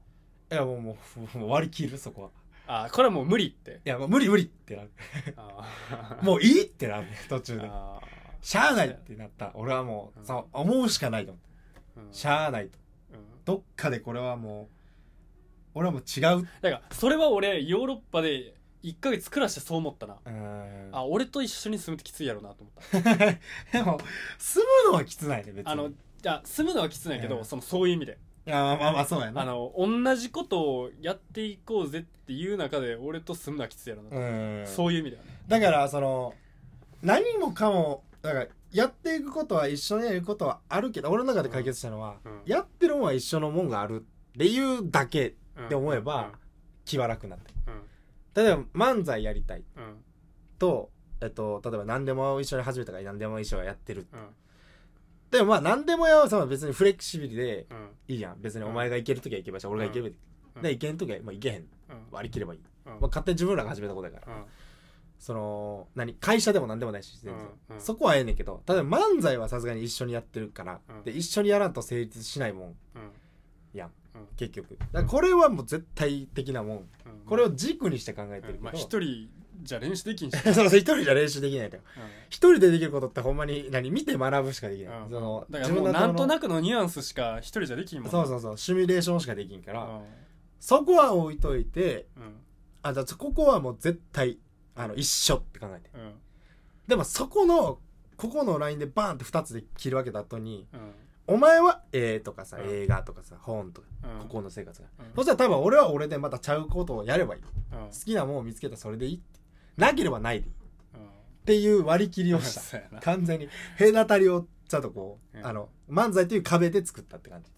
[0.51, 0.97] いやもうも
[1.35, 2.29] うもう割り切るそこは。
[2.65, 3.81] はあこれはもう無理って。
[3.85, 4.89] いやもう無理無理ってなる。
[6.23, 7.67] もういいってなるね途中で。
[7.67, 7.99] あ
[8.41, 9.51] しゃあないってなった。
[9.55, 10.25] 俺はもう、うん。
[10.25, 11.39] そう思うしかないと思
[12.05, 12.15] って。
[12.15, 12.77] しゃあないと。
[13.13, 13.19] うん。
[13.45, 14.77] どっかでこれはもう
[15.77, 16.47] 俺はもう違う。
[16.61, 20.17] だからそれは俺ヨーロッパで1ヶ月暮らしてそう思ったな。
[20.91, 23.15] あ俺と一緒に住むってきついやろうなと思った。
[23.77, 23.99] でも
[24.39, 25.71] 住むのはきつないね別に。
[25.71, 27.45] あのじゃあ住むのはきつないけど、うん。
[27.45, 28.17] そのそういう意味で。
[28.47, 29.41] いやまあまあまあそうやな。
[29.41, 34.67] あの同じことをやっていこうぜっていう中で俺と住むのはきついやろうな、うん。
[34.67, 35.29] そういう意味ではね。
[35.47, 36.33] だからその
[37.03, 42.41] 何もかもだからやっていくことは一緒にやることはあるけど俺の中で解決したのは、うん。
[42.45, 46.31] やってるもんは一緒のもんがあるっていうだけって思えば
[46.85, 48.43] 気は楽になってうん。
[48.43, 49.83] 例えば漫才やりたいうん。
[49.83, 49.95] うん
[50.59, 50.89] と、
[51.21, 54.19] えっと、例えば何でも一緒に始めたから何でも一緒にやってるうん。
[55.29, 57.89] でもまあ何でもやはさ別にフレキシビリでうん。
[58.07, 58.41] いいじゃん。
[58.41, 60.17] 別にお前が行ける時は行けばいいし俺が行ける時、
[60.55, 60.61] うん。
[60.63, 61.55] で行けん時はもう行けへん。
[61.55, 61.67] うん。
[62.11, 64.43] 割り切ればいい、うんまあ、勝手に自分らが始めたことだから、うん
[65.19, 67.81] その何会社でも何でもないし全然、うんうん。
[67.81, 71.03] そこはええねんけど例えば漫才はさすがに一緒にやってるから、うん。
[71.03, 72.67] で一緒にやらんと成立しないもん。
[72.67, 72.75] うん。
[73.73, 73.91] やん。
[74.15, 74.27] うん。
[74.35, 74.77] 結局。
[75.07, 76.77] これはもう絶対的なもん。
[76.77, 76.85] うん。
[77.25, 78.63] これを軸にして考えてるけど、うん。
[78.65, 79.29] まあ一人
[79.63, 82.03] じゃ練習できんし、 そうそう一人じゃ練習できないんだようん。
[82.29, 85.09] 一人でできることってほんまに何見て学ぶしかできない、うん。
[85.09, 88.11] そのだからもうなんとなくのニュアンスしか一人じゃできんもん。
[88.11, 88.57] そうそうそう。
[88.57, 90.01] シミュレーションしかできんから、うん。
[90.59, 92.35] そこは置いといてうん。
[92.83, 94.39] あじゃあここはもう絶対
[94.77, 95.89] あの一緒って考えて。
[95.93, 96.13] うん。
[96.87, 97.79] でもそこの
[98.15, 100.91] ここのラインでバーンって2つで切るわけだ後にうん。
[101.29, 102.69] お前は絵とかさ、うん。
[102.69, 104.19] 映画とかさ本とか、うん。
[104.21, 105.05] ここの生活が、うん。
[105.15, 107.41] そしたら多分俺は俺でまたちゃうことをやればいい。
[107.41, 107.87] うん。
[107.89, 109.39] 好きなものを見つけたらそれでいいって。
[109.75, 110.53] なければないでいい。
[110.53, 110.55] っ
[110.95, 111.09] うん。
[111.45, 112.79] ていう割り切りをした。
[113.01, 115.45] 完全に隔たりをちゃんとこう、うん。
[115.45, 117.51] あの漫才という壁で作ったって感じ。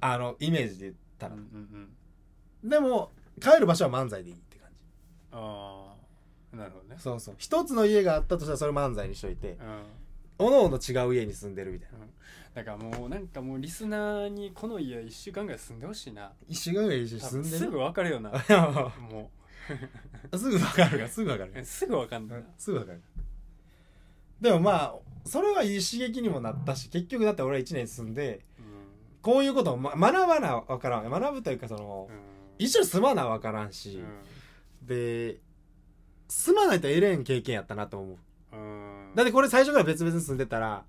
[0.00, 1.34] あのイメージで言ったら。
[1.34, 1.88] うん、うん
[2.62, 2.68] うん。
[2.68, 4.76] でも帰る場所は漫才でいいって感じ。
[5.32, 5.83] ああ
[6.54, 6.96] なるほどね。
[6.98, 7.34] そうそう。
[7.38, 9.58] 一つの家があったとしたらそれ漫才にしといて
[10.38, 10.46] うん。
[10.46, 11.98] おのおの違う家に住んでるみたいな。
[12.54, 16.32] だからもうなんかもうリスナーにこの家1週間ぐらい住んでほしいな。
[16.48, 17.58] 一週間ぐらい一緒に多住んでる？
[17.58, 18.30] 分すぐ分かるよな。
[19.10, 19.30] も
[20.36, 22.46] すぐ分かる すぐ分かるすぐ分かんないな。
[22.56, 23.02] すぐ分かる。
[24.40, 24.94] でもまあ
[25.24, 28.44] それはいい刺激にもなったし結局だって俺は1年住んで
[29.22, 31.08] こういうことを、ま、学ばな分からん。
[31.08, 32.08] 学ぶというかその
[32.58, 34.02] 一緒に住まな分からんし、
[34.82, 35.40] で
[36.28, 38.16] 住まないと得れん経験やったなと思う。
[39.14, 40.84] だってこれ最初から別々に住んでたら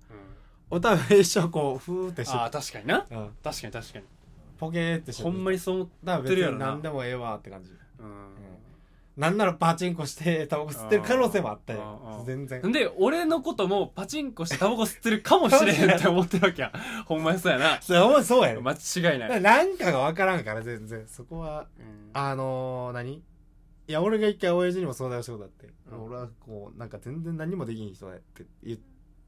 [0.70, 3.06] お互い一生こうふーってしてああ確かにな。
[3.10, 3.30] うん。
[3.42, 4.04] 確かに確かに。
[4.58, 7.70] ポケーってしてほんまにそう思っだから別ってるやろなに何でもええわって感じ。
[8.00, 8.36] うん。
[9.16, 12.72] なんならパチンコしてタバコ吸ってる可能性もあったあよー全然。
[12.72, 16.72] で俺のこともパチンコしてタバコ吸ってるかもしれへんって思ってるわけや
[17.06, 17.80] ほんまにそうやな。
[17.80, 21.06] それほんまそうやね間違いない、なんかが分からんから全然。
[21.06, 22.10] そこはうん。
[22.12, 23.22] あのー、何
[23.88, 26.04] いや俺が一回親父にも相談したことあって、うん。
[26.04, 28.78] 俺はこうなんか全然何もできん人だって言っ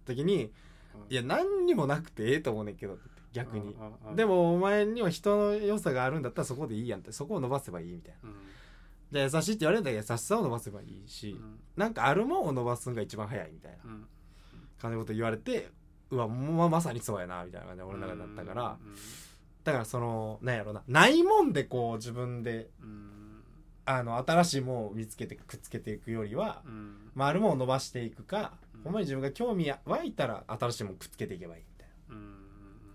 [0.04, 0.50] た時に
[0.94, 1.12] うん。
[1.12, 2.98] いや何にもなくてええと思うねんけど
[3.32, 3.76] 逆に、
[4.16, 8.30] でもお前には人の良さがあるんだったらそこでいいやんってそこを伸ばせばいいみたいな。
[8.30, 9.30] うん。
[9.30, 11.60] じ優しいって言われるんだけど優しさを伸ばせばいいし、うん。
[11.76, 13.78] なんかあるもんを伸ばすのが一番早いみたいな。
[13.84, 14.06] うん。
[14.80, 15.68] 感じのこと言われて
[16.10, 18.78] うわもうまさにそうやなみたいな感じで俺の中でだったから、
[19.64, 23.17] だからそのなんやろなないもんでこう自分でうん
[23.90, 27.10] あの新しいものを見つけてくっつけていくよりは、うん。
[27.14, 28.82] まあ、あるものを伸ばしていくか、うん。
[28.84, 32.14] ほんまに自分が興味湧いたら新しいものくっつけていけばいいみたいな。
[32.14, 32.34] うん。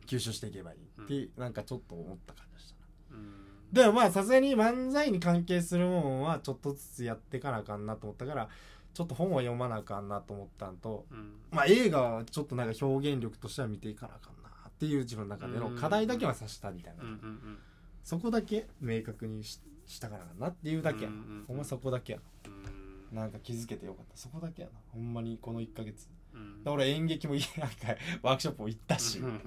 [0.05, 2.75] 吸収していけばいいって、なんかちょっと思った感じでした。
[3.15, 3.73] なうん。
[3.73, 8.49] でもまあさすがに漫才に関係するもんはちょっとずつやっていかなあかんなと思ったから
[8.93, 11.33] ちょっと本は読まなあかんなと思ったんと、うん。
[11.49, 17.57] まあ、映画はちょっとなんか表現力としては見ていかなあかんなっていう自分の中での課題だけはさしたみたいな、うんうん。
[18.03, 21.45] そこだけ明確にししたからなっていうだけやな、うんうんうん。
[21.47, 23.15] ほんまそこだけやうん。
[23.15, 24.17] ななんか気づけてよかった。
[24.17, 24.73] そこだけやな。
[24.91, 26.07] ほんまにこの1ヶ月。
[26.33, 26.63] うん。
[26.63, 29.27] で俺演劇もい なんかワークショップも行ったし、いうん。
[29.27, 29.43] うん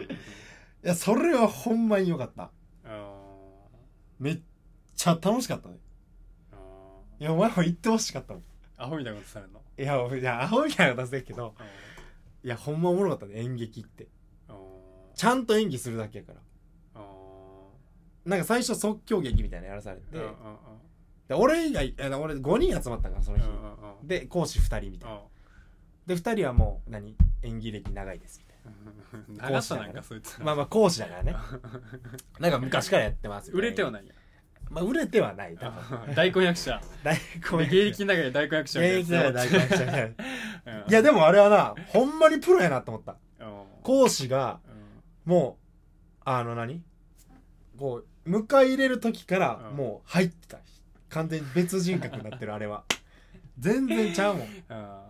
[0.83, 2.51] やそれはほんまによかった。
[2.85, 3.13] あ
[4.19, 4.41] めっ
[4.95, 5.79] ちゃ楽しかったね
[7.19, 8.43] いやお前も行ってほしかったもん。
[8.43, 8.45] ー
[8.77, 9.61] アホみたいなことされるの？
[9.79, 11.55] いやいやアホみたいなことするけど。
[11.59, 11.65] あ
[12.45, 14.07] いやほんまおもろかったね演劇って。
[15.15, 16.41] ちゃんと演技するだけやから。
[16.41, 16.43] あ
[18.27, 20.05] なんか最初即興劇みたいなのやらされて。
[21.29, 23.45] で俺以外俺5人集まったからその日。
[24.05, 25.17] で講師2人みたいな。
[25.17, 25.21] あ
[26.07, 27.17] で2人はもう何？
[27.43, 31.37] 演技歴長いですみたいー 長さなんかそいつなまあまあ講師だからね。
[32.39, 34.15] なんか昔からやってます売れてはないないや
[34.71, 35.57] まあ売れてはない。
[35.57, 36.15] 多分。
[36.15, 36.81] 大根役者。
[37.05, 37.17] 大
[37.59, 43.17] 根芸歴長い大根役者みたい現役では大根役者いやでもあれはなほんまにプロやなと思った。
[43.41, 43.65] うん。
[43.83, 44.61] 講師が
[45.25, 45.59] も
[46.19, 46.83] うあの何？
[47.77, 49.77] こう迎え入れる時からうん。
[49.77, 50.59] もう入ってた。
[51.09, 52.85] 完全に別人格になってるあれは。
[53.59, 54.49] 全然ちゃうもん。
[54.69, 55.03] あ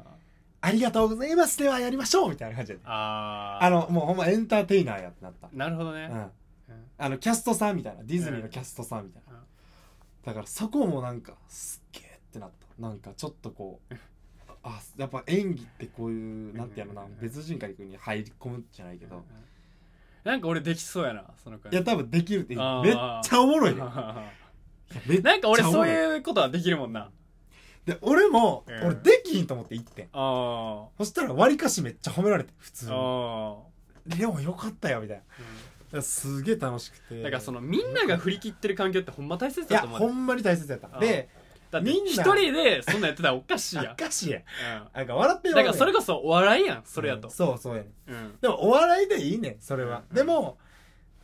[0.61, 1.59] ありがとうございます。
[1.59, 5.49] ではやりましょうみたいな感じでああのもうほんまエンターテイナーやってなった。
[5.53, 6.09] なるほどね。
[6.11, 6.19] うん。
[6.19, 6.31] うん。
[6.99, 9.39] あのキャストさんみたいなディズニーのキャストさんみたいな、うん。
[10.25, 12.83] だからそこもなんかすっげえってなった。
[12.83, 13.95] なんかちょっとこう
[14.63, 19.25] あやっぱ演技ってこういうなんていうのなうん別人格に入り込むじゃないけど
[20.27, 21.77] なんか俺できそうやなその感じ。
[21.77, 23.21] いや多分できるってめっあー。
[23.23, 23.81] ちゃおもろいね
[25.07, 27.11] めっちゃなんか俺そうういうことはできるもんな。
[27.85, 30.09] で俺も、うん俺できひんと思って行ってん。
[30.13, 33.57] あそしたらわりかしめっちゃ褒められて普通ああ
[34.07, 35.23] にでもよかったよみたいな。
[35.23, 35.29] だ
[35.93, 37.23] からすげえ楽しくて。
[37.23, 39.99] だからそのみんなが振り切ってる環境ってほんま大切いやだと思う。
[40.01, 40.89] ほんまに大切やった。
[40.89, 40.99] あー。
[41.01, 41.29] で
[41.71, 42.11] だってみんな。
[42.11, 43.93] 一人でそんなんやってたらおかしいやん。
[43.93, 44.43] おかしいやん。
[44.43, 44.89] うん。
[44.95, 47.29] なんか笑ってよだからそれこそお笑いやんそれやと。
[47.29, 47.35] うん。
[47.35, 48.39] そうそうやねうん。
[48.41, 50.17] でもお笑いでいいねんそれは、うん。
[50.17, 50.59] でも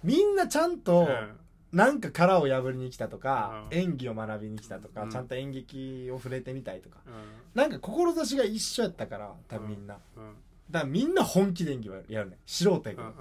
[0.02, 1.38] みんなちゃんとうん。
[1.72, 3.78] なんか殻を破りに来たとか、うん。
[3.78, 5.10] 演技を学びに来たとか、うん。
[5.10, 6.98] ちゃんと演劇を触れてみたいとか。
[7.06, 7.12] うん。
[7.54, 10.34] なんか志が一緒やったから多分みんな、うん。
[10.70, 12.38] だからみんな本気で演技をやるねん。
[12.46, 13.12] 素人やけど、うんうん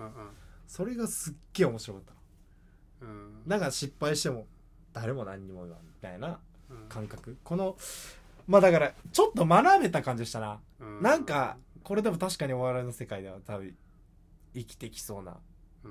[0.68, 2.14] それがすっげえ面白かった
[3.06, 3.44] うん。
[3.46, 4.48] だから失敗しても
[4.94, 6.40] 誰も何にも言わんみたいな
[6.72, 7.38] うん感覚。
[7.44, 7.78] この
[8.48, 11.02] まあだからちょっと学べた感じでしたな、うん。
[11.02, 13.76] なんかこれでも確かにお笑いの世界では多分
[14.54, 15.38] 生きてきそうな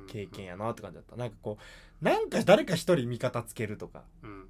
[0.09, 1.17] 経験やなって感じだった。
[1.17, 1.59] なんかこ
[2.03, 4.49] うなんか誰か一人味方つけるとか、うん。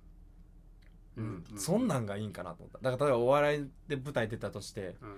[1.17, 1.45] うん。
[1.57, 2.91] そんなんがいいんかなと思った。
[2.91, 5.09] だから例えばお笑いで舞台出たとしてうん。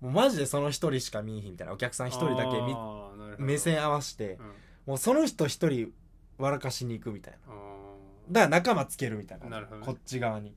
[0.00, 1.72] もうマジでその一人しか見えひんみたいな。
[1.72, 4.52] お客さん一人だけ目線合わせてうん。
[4.86, 5.92] もうその人一人
[6.38, 7.52] 笑かしに行くみたいな。
[7.52, 7.77] あ
[8.30, 9.48] だから仲間つけるみたいな。
[9.48, 9.86] なるほどね。
[9.86, 10.54] こっち側に。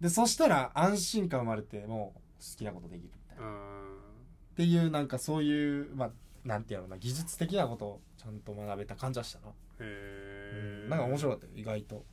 [0.00, 6.10] でそしたら安心感生まれてもう好きなことできるみたいーな、っうんていうなんかそういうまあ
[6.44, 11.52] なんていうのな技術的なことをちゃんと学べた感じはしたな、へえなんか面白かったよ。
[11.54, 12.04] 意外と。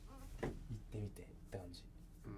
[0.41, 0.51] 行っ
[0.91, 1.83] てみてって感じ。
[2.25, 2.29] う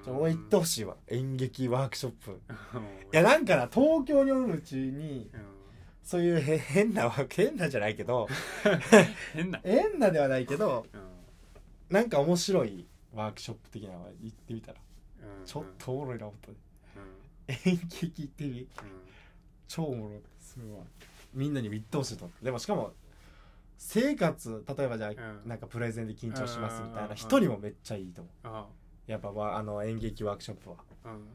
[0.00, 0.02] ん。
[0.04, 0.96] ちょ俺行ってほしいわ。
[1.08, 2.30] 演劇ワークショップ。
[2.32, 2.40] いうん
[3.12, 5.40] やなんかな東京におるうちにうん。
[6.02, 8.28] そういうへ変なワーク変なじゃないけど。
[9.34, 9.60] 変な。
[9.64, 11.00] 変なではないけどうん
[11.90, 14.78] なんか面白いワークショップ的なの行ってみたら。
[15.20, 15.44] うん。
[15.44, 16.56] ちょっとおもろいな思ったね
[17.66, 17.72] うん。
[17.72, 18.68] 演劇行ってみうん。
[19.68, 20.20] 超おもろい。
[20.40, 20.84] それは。
[21.32, 22.44] みんなに見通してとって。
[22.44, 22.92] でもしかも
[23.78, 25.48] 生活例えばじゃあ、うん。
[25.48, 28.34] なんかプレゼンで緊張しますみたいうんな人にもめっちゃいいと思う。
[28.44, 28.66] あ
[29.06, 30.76] やっぱわあの演劇ワークショップは。
[31.04, 31.28] あうん。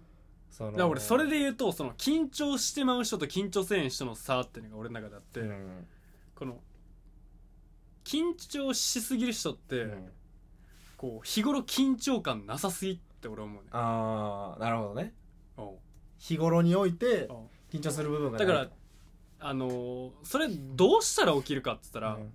[0.50, 5.88] そのだから俺それで言うとその緊張してまう人と緊張せん人の差っていうのが俺の中であって、うん。
[6.36, 6.60] この
[8.04, 10.12] 緊張しすぎる人って、うん
[11.02, 13.70] こう日頃緊張感なさすぎって俺思うね。
[13.72, 15.16] ああなるほどね。
[15.58, 15.78] おう。
[16.20, 17.28] 日頃において
[17.74, 18.68] 緊張する部分がだから
[19.40, 22.32] あのーそれどうしたら起きるかっつったら、うん。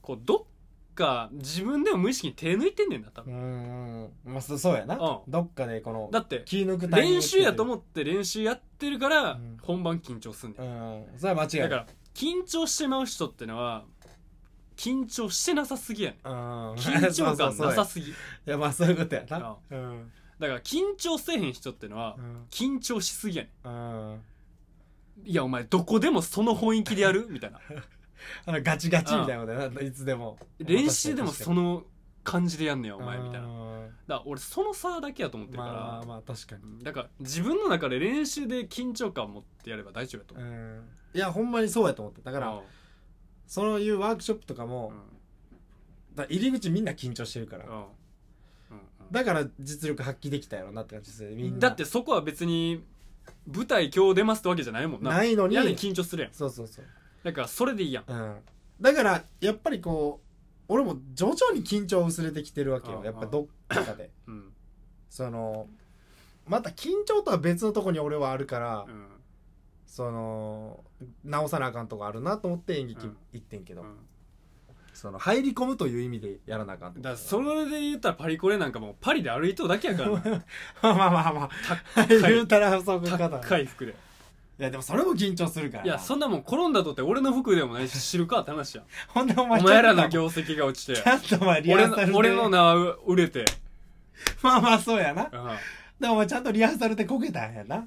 [0.00, 4.94] こうどっか自分でも無意識に手抜いてんねんな多う分、んまあそそうやな。
[4.96, 4.98] う。
[5.28, 13.04] んどっかでこのだって気抜くタイミング練習やとう思って練習やってるから、うん本番緊張すんねんうんそれは間違いないだから緊張してまう。
[13.06, 13.84] 人ってのは
[14.76, 16.28] 緊張してなさすぎやねん。
[16.28, 16.72] うん。
[16.74, 18.14] 緊張感なさすすぎ い
[18.46, 19.36] やまあそういうことやな。
[19.36, 20.12] あうん。
[20.38, 22.46] だから緊張せえへん人ってのはうん。
[22.50, 24.14] 緊張しすぎやねうん。
[24.14, 24.20] ん
[25.24, 27.26] いやお前どこでもその雰囲気でやる？
[27.30, 27.60] みたいな。
[28.46, 29.80] あのガチガチみたいなことやな。
[29.80, 30.38] いつでも。
[30.58, 31.84] 練習でもそのの
[32.24, 33.46] 感じでやんねやお前みたいな。
[33.46, 33.54] だか
[34.06, 36.62] なら俺その差だけやと思ってるから、まあまあまあ確かに。
[36.62, 36.82] うん。
[36.82, 40.88] だから自分の中で練習で緊張感持ってやれば大丈夫やとう思う、ん。
[41.14, 42.22] いやほんまにそうやと思って。
[42.22, 42.60] だだから
[43.46, 44.92] そういうワークショップとかも
[46.14, 47.66] だ入り口みんな緊張してるから。
[49.10, 51.36] だから実力発揮できたやろなって感じでする。
[51.36, 51.58] みんな。
[51.60, 52.82] だってそこは別に
[53.46, 55.10] 舞台今日出ますってわけじゃないもんな。
[55.10, 55.54] ないのに。
[55.54, 56.32] やねん緊張するやん。
[56.32, 56.84] そうそうそう。
[57.22, 58.04] だからそれでいいやん。
[58.06, 58.36] うん。
[58.80, 62.98] だからやっぱりこう俺も徐々に緊張薄れてきてるわけよ。
[62.98, 64.10] うんやっぱどっかで。
[64.26, 64.52] うん。
[65.10, 65.68] その
[66.46, 69.06] また緊張とは別のとこに俺はあるから、うん。
[69.86, 70.82] その
[71.24, 73.16] 直さなあかんとこあるなと思って演劇うん。
[73.32, 73.96] 行ってんけど、うん。
[74.92, 80.20] その入り込むという意味でやらなあかんだからそれで言ったらパリコレなんかもうパリで歩いとるだけやからな。
[80.82, 81.50] まあまあまあま
[81.96, 82.06] あ。
[82.06, 83.94] 言うたらそういう方い高い服で。
[84.58, 85.84] やでもそれも緊張するから。
[85.84, 88.86] いやそんなもん転んだとって俺の服でもないし知るかって話やん。
[89.08, 90.94] ほんでお前お前らの業績が落ちて。
[90.94, 92.12] ちゃんとお前リ俺ハーサルで。
[92.12, 93.44] の俺の名は売れて。
[94.42, 95.28] まあまあそうやな。
[95.32, 95.44] うん。
[95.44, 95.56] うん
[96.00, 97.86] でもお前ちゃんとリハーサルでこけたんやな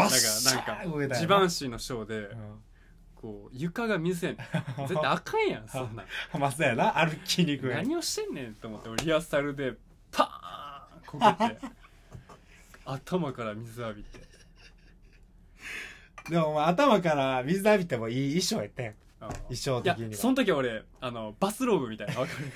[0.00, 2.36] バッシャーこけたんやジバンシーのショーでう
[3.20, 4.40] こう床が水やねん。
[4.88, 6.06] 絶対あかんやんそんなん。
[6.06, 6.98] んまあそうやな。
[6.98, 7.70] 歩きにくい。
[7.70, 9.74] 何をしてんねんと思って俺リハーサルで
[10.10, 11.60] パーンこけて
[12.86, 14.20] 頭から水浴びて。
[16.30, 18.92] でもお前頭から水浴びてもいい衣装やったやん。
[18.92, 20.18] うん衣装的には。
[20.18, 22.52] その時俺あのバスローブみたいなわかる。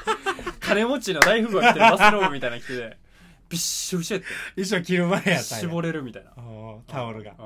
[0.60, 2.96] 金持ちの大富豪が着てるバスローブみたいなの着てて
[3.48, 4.28] びっしょびしょやって。
[4.62, 5.40] 衣装着る前やったんや。
[5.42, 6.30] 絞れるみたいな。
[6.42, 7.32] おータオルが。
[7.32, 7.36] うん。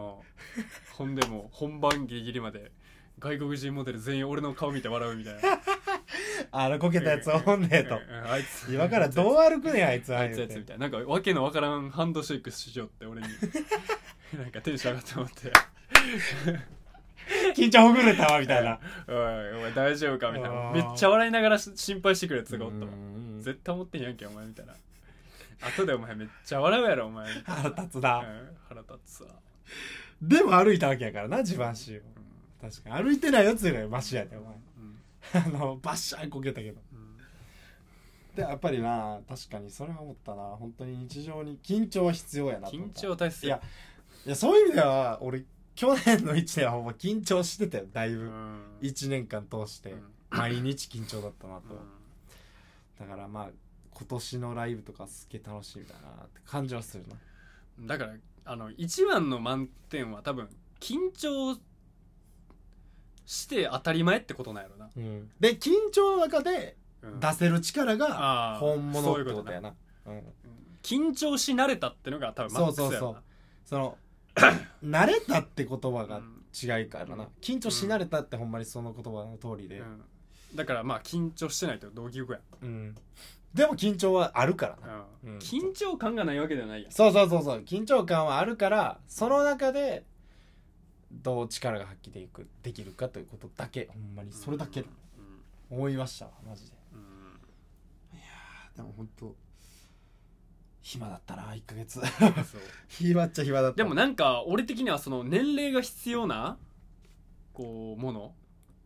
[0.97, 2.73] ほんでもう本番ギリギリまで
[3.19, 5.41] 外国人モデル全員俺の顔見て笑うみたいな。
[6.53, 8.73] あのこけたやつをほんでとうんうんあいつ。
[8.73, 10.15] 今からどう歩くねんあいつ。
[10.15, 10.89] あいつやつみたいな。
[10.89, 13.29] なんかわけのわからんハンドシェイクしようって俺に。
[14.39, 15.53] なんかテンション上がって思って。
[17.55, 18.81] 緊張ほぐれたわみたいな。
[19.07, 19.15] おい
[19.59, 20.65] お前大丈夫かみたいあー。
[20.65, 24.75] なめっちゃ笑いながらし心配してくるやつがおったわうん絶対思ってんやんけお前みたいな
[25.63, 27.27] 後でお前めっちゃ笑うやろお前。
[27.45, 28.19] 腹立つな。
[28.19, 29.31] うん腹立つわ。
[30.23, 32.63] でも歩いたわけやからな自慢しよう。
[32.63, 33.05] 確かに。
[33.05, 34.55] 歩いてないやつがマシやでお前。
[34.55, 35.57] うん。
[35.59, 36.81] あのバッシャーこけたけど。
[36.93, 37.17] うん。
[38.37, 40.43] でやっぱりな確かにそれは思ったな。
[40.57, 43.01] 本当に日常に緊張は必要やなと思緊った。
[43.01, 43.47] 張大切。
[43.47, 43.61] いや
[44.27, 45.45] いやそういう意味では俺
[45.75, 48.63] 去年の1年はほんま緊張してたよだいうぶん。
[48.83, 49.93] 1年間通して。
[49.93, 50.03] うん。
[50.31, 51.75] 毎日緊張だったなと。
[51.75, 53.07] うん。
[53.07, 53.49] だからまあ
[54.01, 57.17] 今年のライブとかすっげえ楽しみだなって感じはするな。
[57.87, 60.49] だからあの一番の満点は多分
[60.81, 61.61] 緊張
[63.27, 64.89] して当たり前ってことなんやろな、
[65.39, 67.21] で緊張の中でうん。
[67.21, 69.75] 出せる力が本物ってこととやな。
[70.07, 70.23] うんうん。
[70.83, 72.99] 緊張し慣れたってのが多分マックスやろな。
[72.99, 73.23] そうそう
[73.65, 73.99] その
[74.85, 77.29] 慣れたって言葉がうん違いからな。
[77.41, 80.03] 緊張し慣れたってほんまにその言葉の通りで、うん。
[80.55, 82.41] だからまあ緊張してないと同義語や。
[82.63, 82.97] うん
[83.55, 85.39] でも緊張はあるからな、ん、うん。
[85.39, 86.93] 緊張感がないわけではないやん。
[86.93, 87.43] そうそうそう。
[87.43, 90.05] そう緊張感はあるからその中で
[91.11, 93.89] どう力が発揮でいくできるかということだけ。
[93.93, 94.87] ほんまにそれだけうん。
[95.71, 96.77] 思いましたわマジで。
[96.95, 98.77] うん。
[98.77, 99.35] でも本当
[100.83, 102.01] 暇だったな1ヶ月。
[102.89, 103.77] 暇っちゃ暇だった。
[103.77, 106.57] でもなんか俺的にはその年齢が必要な
[107.53, 108.35] こうもの。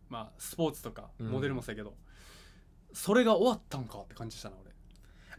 [0.09, 1.27] まあスポーツとかうん。
[1.27, 1.95] モデルもそうやけど、
[2.95, 4.71] それが終わったんかって感じしたな俺。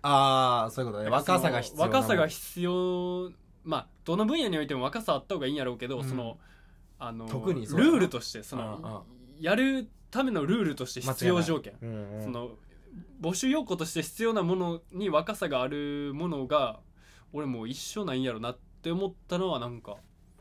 [0.03, 1.11] ああそういうことね。
[1.11, 3.33] 若さが必要若さが必要
[3.65, 6.05] まあどの分野においても若さあった方がいいんやろうけど、うん。
[6.05, 6.39] その
[6.99, 9.05] あの特にルールとしてその
[9.41, 12.23] やるためのルールとして必要条件、うんうん。
[12.25, 12.51] その
[13.21, 16.81] 募集要項として必要なものに若さがあるものが
[17.33, 19.97] 俺もう一緒なんやろなって思ったのはなんか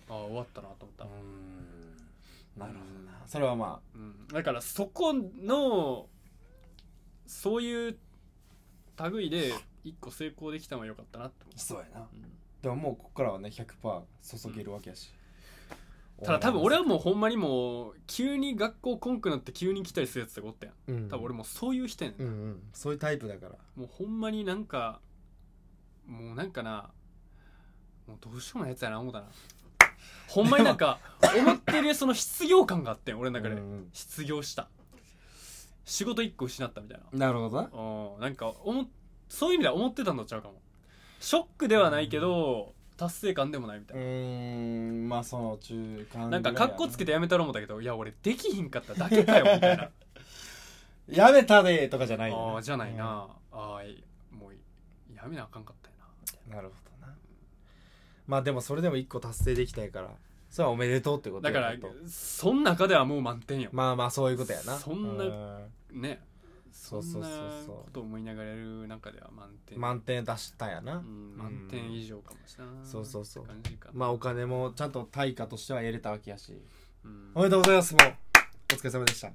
[0.10, 1.06] ああ終わったなと思った、
[2.60, 3.18] なるほどな。
[3.26, 6.08] それはまうん、だからそこの
[7.26, 7.98] そういう
[9.12, 9.54] 類で
[9.84, 12.02] 一個成功できたのはよかったなって思あそうやな。
[12.02, 12.22] う、うん。
[12.62, 15.12] でももうここからはね100%注げるわけやし、
[16.24, 20.92] ただ多分俺はもうほんまにもう急に学校来んくなって急に来たりするやつとかおったやん。
[20.92, 21.10] うん。
[21.10, 22.64] 多分俺もうそういう人やねん、うんうん。
[22.74, 23.56] そういうタイプだから。
[23.76, 25.02] もうほんまになんか
[26.08, 26.90] もうなんかな
[28.08, 29.28] もうどうしようもないやつやな思ったな。
[30.28, 31.00] ほんまになんか
[31.38, 33.90] 思ってるその失業感があってん俺の中で、うん。
[33.92, 34.70] 失業した
[35.86, 37.28] 仕事一個失ったみたいな。
[37.28, 37.70] なるほどな。
[37.72, 38.22] うん。
[38.22, 38.86] なんか思っ
[39.30, 40.56] そういう意味では思ってたんだっちゃうかも。
[41.20, 45.10] ショックではないけど、達成感でもないみたういな、ーん。
[45.10, 46.40] まあその中間な。
[46.40, 49.90] んかカッコつけてやめたろ思ったけどいや俺できひんかっただけかよみたいな。
[51.10, 54.54] やめたでとかじゃないよああじゃないな、ああいもう
[55.16, 56.62] やめなあかんかったよなみたいな。
[56.62, 57.14] るほどな。
[58.28, 60.10] まあでもそれでも一個達成できたやから
[60.56, 61.76] それはおめでとうってことなだから
[62.08, 64.78] そん中ではもう満点よ、まあまあそういうことやな。
[64.78, 66.22] そんなうね。
[66.72, 67.20] そそうそうそう。
[67.20, 67.28] んな
[67.66, 69.78] そうことを思いながらやる中では満点。
[69.78, 72.72] 満点出したんやな、うん、満点以上かもしれな。
[72.72, 73.44] いそうそうそう。
[73.44, 73.92] って感じかな。
[73.96, 76.54] まあお金もちゃんと対価としては得れたわけやし。
[77.04, 77.32] うん。
[77.36, 78.14] おめでとうございますもう。
[78.72, 79.34] お疲れ様でした。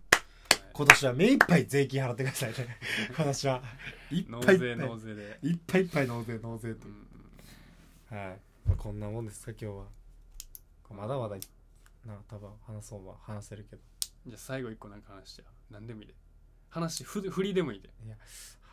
[0.73, 2.79] 今年は目いっぱい税金払ってくださいね。
[3.15, 3.63] 今年は
[4.11, 4.69] いっ納ぱいいっぱい。
[4.71, 8.17] 税納税で、いっぱいいっぱい納税納税とうん。
[8.17, 10.00] はい、まあ、こんなもんですか今日は
[10.95, 11.37] まだまだ
[12.07, 13.83] な多分話そうは話せるけど。
[14.27, 15.49] じゃあ最後一個なんか話してよ。
[15.71, 16.15] 何でもいいで。
[16.69, 17.91] 話ふ振りでもいいで。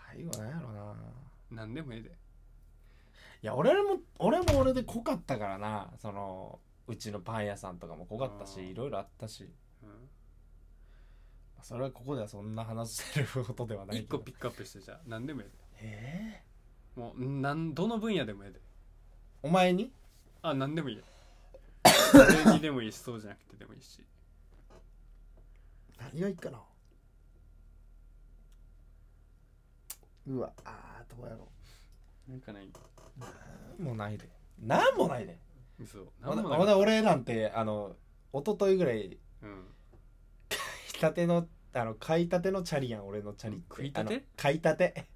[0.08, 0.96] 最後なんやろな。
[1.52, 2.10] 何でもいいで。
[2.10, 5.94] いや俺も俺も俺で濃かったからな。
[6.00, 9.50] そのうちのパン屋さんとかも濃かったしいろいろあったし。
[9.84, 10.10] うん。
[11.62, 15.54] それはここではそんな話してることではない一個ピックアップしてじゃあ何でもいいで。
[15.80, 18.60] えー、もうなんどの分野でもいいで。
[19.44, 19.92] お前に？
[20.42, 21.04] あ何でもいいで
[22.14, 23.36] 俺にでもいいしそうじゃな。
[23.36, 24.04] くてでもいいし
[26.00, 26.60] 何がいいかな。
[30.28, 31.48] うわあーどうやろ
[32.30, 32.66] なんかない。
[32.66, 32.72] う
[33.20, 33.28] な
[33.84, 34.30] んもないで。
[34.60, 35.40] なんもないで。
[35.80, 36.00] 嘘。
[36.22, 37.96] まだまだ俺なんてあの
[38.34, 39.66] 一昨日ぐらいうん。
[40.50, 40.60] 買
[40.98, 43.66] いたてのあの買いたてのチャリやん俺のチャリって。
[43.70, 44.26] 食いたて？
[44.36, 45.08] 買いたて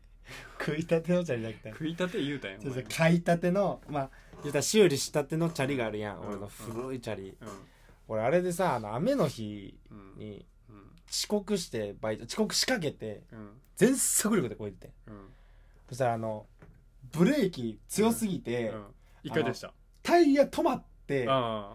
[0.66, 2.96] 食いたてのチャリじゃなくて食いたて言うたんやおそうそう前。
[2.98, 4.10] 買いたてのまあ
[4.44, 7.48] 言ったら修理したてのチャリがあるやん、うん俺の古いチャリ、うん。
[8.08, 10.18] 俺あれでさあの雨の日うん。
[10.18, 10.76] にうん。
[11.10, 13.50] 遅刻してバイト遅刻しかけてうん。
[13.76, 15.30] 全速力でこいてうん。
[15.90, 16.46] そしたらあの
[17.12, 18.84] ブレーキ強すぎて、うん。
[19.24, 19.74] 一回でした。
[20.04, 21.74] タイヤ止まってあ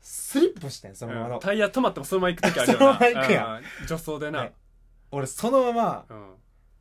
[0.00, 1.28] スリップしてんそあのまま。
[1.28, 1.40] の、うん。
[1.40, 2.78] タイヤ止まってもそのまま行く時あるよな。
[2.78, 3.56] そのまま行くやん。
[3.56, 3.62] うん。
[3.86, 4.38] 助走でな。
[4.40, 4.52] はい
[5.10, 6.34] 俺そのままうん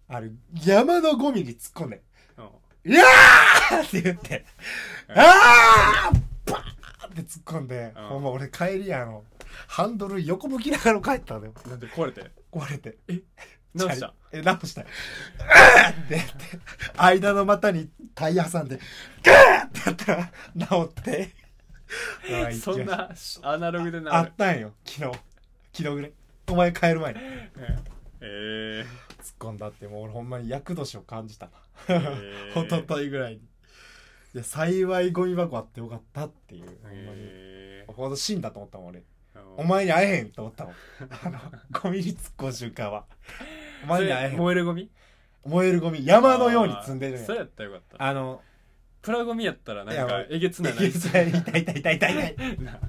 [0.10, 2.02] ある山のゴミに突っ込んで
[2.86, 4.46] うん「いやー!」って言って
[5.10, 5.16] 「うん。
[5.20, 8.08] あー!」バーンって突っ込んで、うん。
[8.08, 9.24] ほんま俺帰りあの
[9.68, 11.54] ハンドル横向きながら帰ったのよ。
[11.68, 12.98] なんで壊れて壊れて。
[13.74, 14.14] 直した？
[14.32, 14.82] え直した。
[14.82, 16.34] あーってやって
[16.96, 18.80] 間の股にタイヤ挟んで
[19.24, 21.34] ガーってやったら直って。
[22.62, 23.10] そんな
[23.44, 25.20] アナログであなるったんよ昨日。
[25.74, 26.14] 昨日ぐらい。
[26.50, 27.20] お前帰る前に。
[28.22, 28.86] え
[29.28, 31.52] 突っ込んだってもう俺ほんまに厄年を感じたな。
[31.90, 33.40] え 一昨日ぐらいに。
[33.40, 37.18] いや幸いゴミ箱あってよかったっていうほんまに。
[37.20, 39.00] えほんと死んだと思ったもん俺。
[39.00, 39.04] ー
[39.58, 40.74] お前に会えへんと思ったもん。
[41.26, 41.40] あの
[41.82, 43.06] ゴミに突っ込む瞬間は
[43.84, 44.38] お前に会えへん。
[44.38, 44.90] 燃えるゴミ？
[45.46, 46.06] 燃えるゴミ。
[46.06, 48.04] 山のように積んでるそれやったらよかった。
[48.04, 48.42] あの
[49.02, 51.30] プラゴミやったらなんかえげつないえげつない。
[51.30, 52.58] 痛い痛い痛い痛い痛い。
[52.60, 52.80] な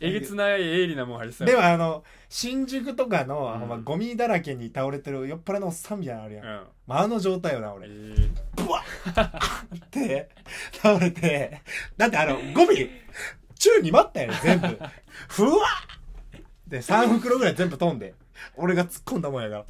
[0.00, 3.68] えげつない鋭利なもん入りそうでやもあの新宿とかの、うん。
[3.68, 6.60] まゴミだらけに倒れてる酔っ払いのおっさんみたいなのあるやん、うん。
[6.86, 8.30] まあ、あの状態よなえ俺ー。
[8.56, 9.24] ブワッ
[9.76, 10.28] って
[10.72, 11.62] 倒れて。
[11.96, 12.90] だってあのゴミ
[13.58, 14.78] 宙に舞ったよね全部。
[15.28, 15.50] ふわ
[16.36, 16.40] っ。
[16.68, 18.14] で3袋ぐらい全部飛んで
[18.56, 19.64] 俺が突っ込んだもんやから。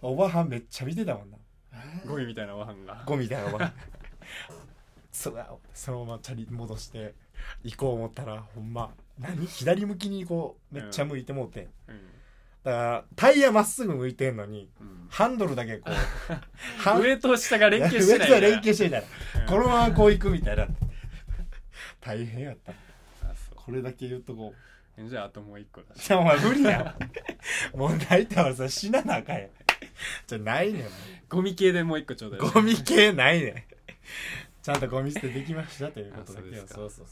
[0.00, 1.36] おばはんめっちゃ見てたもんな。
[1.36, 3.02] うんゴミみたいなご飯が。
[3.06, 3.72] ゴミみたいなおばはん。
[5.12, 5.32] そ
[5.74, 7.14] そのままチャリ戻して
[7.64, 9.46] 行こう思ったらほんま何？
[9.46, 12.00] 左向きにこうめっちゃ向いてもうて、うん。
[12.64, 15.06] だからタイヤまっすぐ向いてんのにうん。
[15.08, 15.90] ハンドルだけこ
[16.96, 19.04] う 上と下が連携してない上と連携してみたい。
[19.34, 19.46] なうん。
[19.48, 20.66] このままこう行くみたいな。
[22.00, 22.72] 大変やった。
[23.54, 24.52] これだけ言うとこ
[24.98, 26.96] じゃああともう一個だしじゃあお前無理や
[27.74, 27.78] ん。
[27.78, 29.50] もう泣いたらさ死ななあかんやん。
[30.26, 30.84] じゃないねん。
[31.28, 32.40] ゴミ系でもう一個ちょうだい。
[32.40, 33.54] ゴミ系ないねん。
[34.62, 36.74] ちゃんとゴミ捨てできましたということだけよあそうですか。
[36.74, 37.06] そうそう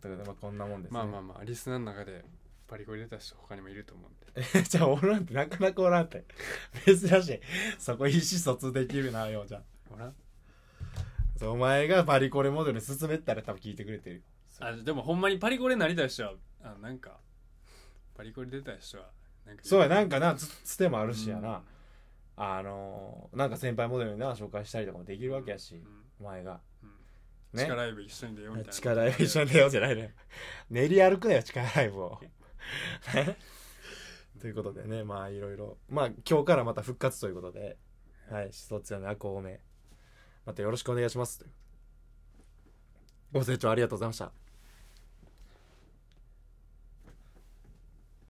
[0.00, 0.98] ということでまあこんなもんですね。
[0.98, 2.24] まあまあまあリスナーの中で
[2.68, 4.62] バリゴリ出た人他にもいると思うんで。
[4.64, 6.24] じゃあおらんってなかなかおらんって。
[6.84, 7.40] 珍しい。
[7.78, 10.12] そこ意思疎通できるなようじゃほら
[11.36, 14.16] そうお前がパリコレモデルに勧めたら多分聞いてくれてる。
[14.16, 14.22] よ
[14.60, 17.18] あでもほんまにパリコレになりたい人はあなんか
[18.14, 19.10] パリコレ出たい人は
[19.46, 21.62] なんかそうやなんかなつつてもあるしやな、
[22.36, 26.04] あのーなんか先輩モデルにな紹介したりとかもできるわけやし、うん。
[26.20, 26.52] お前が。
[26.52, 26.69] うん
[27.52, 27.64] ね。
[27.64, 28.72] 地下ライブ一緒に出ようみたいな。
[28.72, 30.14] 地下ライブ一緒に出ようじゃないね。
[30.70, 32.20] 練り歩くなよ地下ライブを。
[34.40, 35.78] ということでねまあいろいろ。
[35.88, 37.76] まあ今日からまた復活ということで。
[38.30, 39.60] はい一つやの赤多め。
[40.46, 41.44] またよろしくお願いします。
[43.32, 44.39] ご清聴ありがとうございました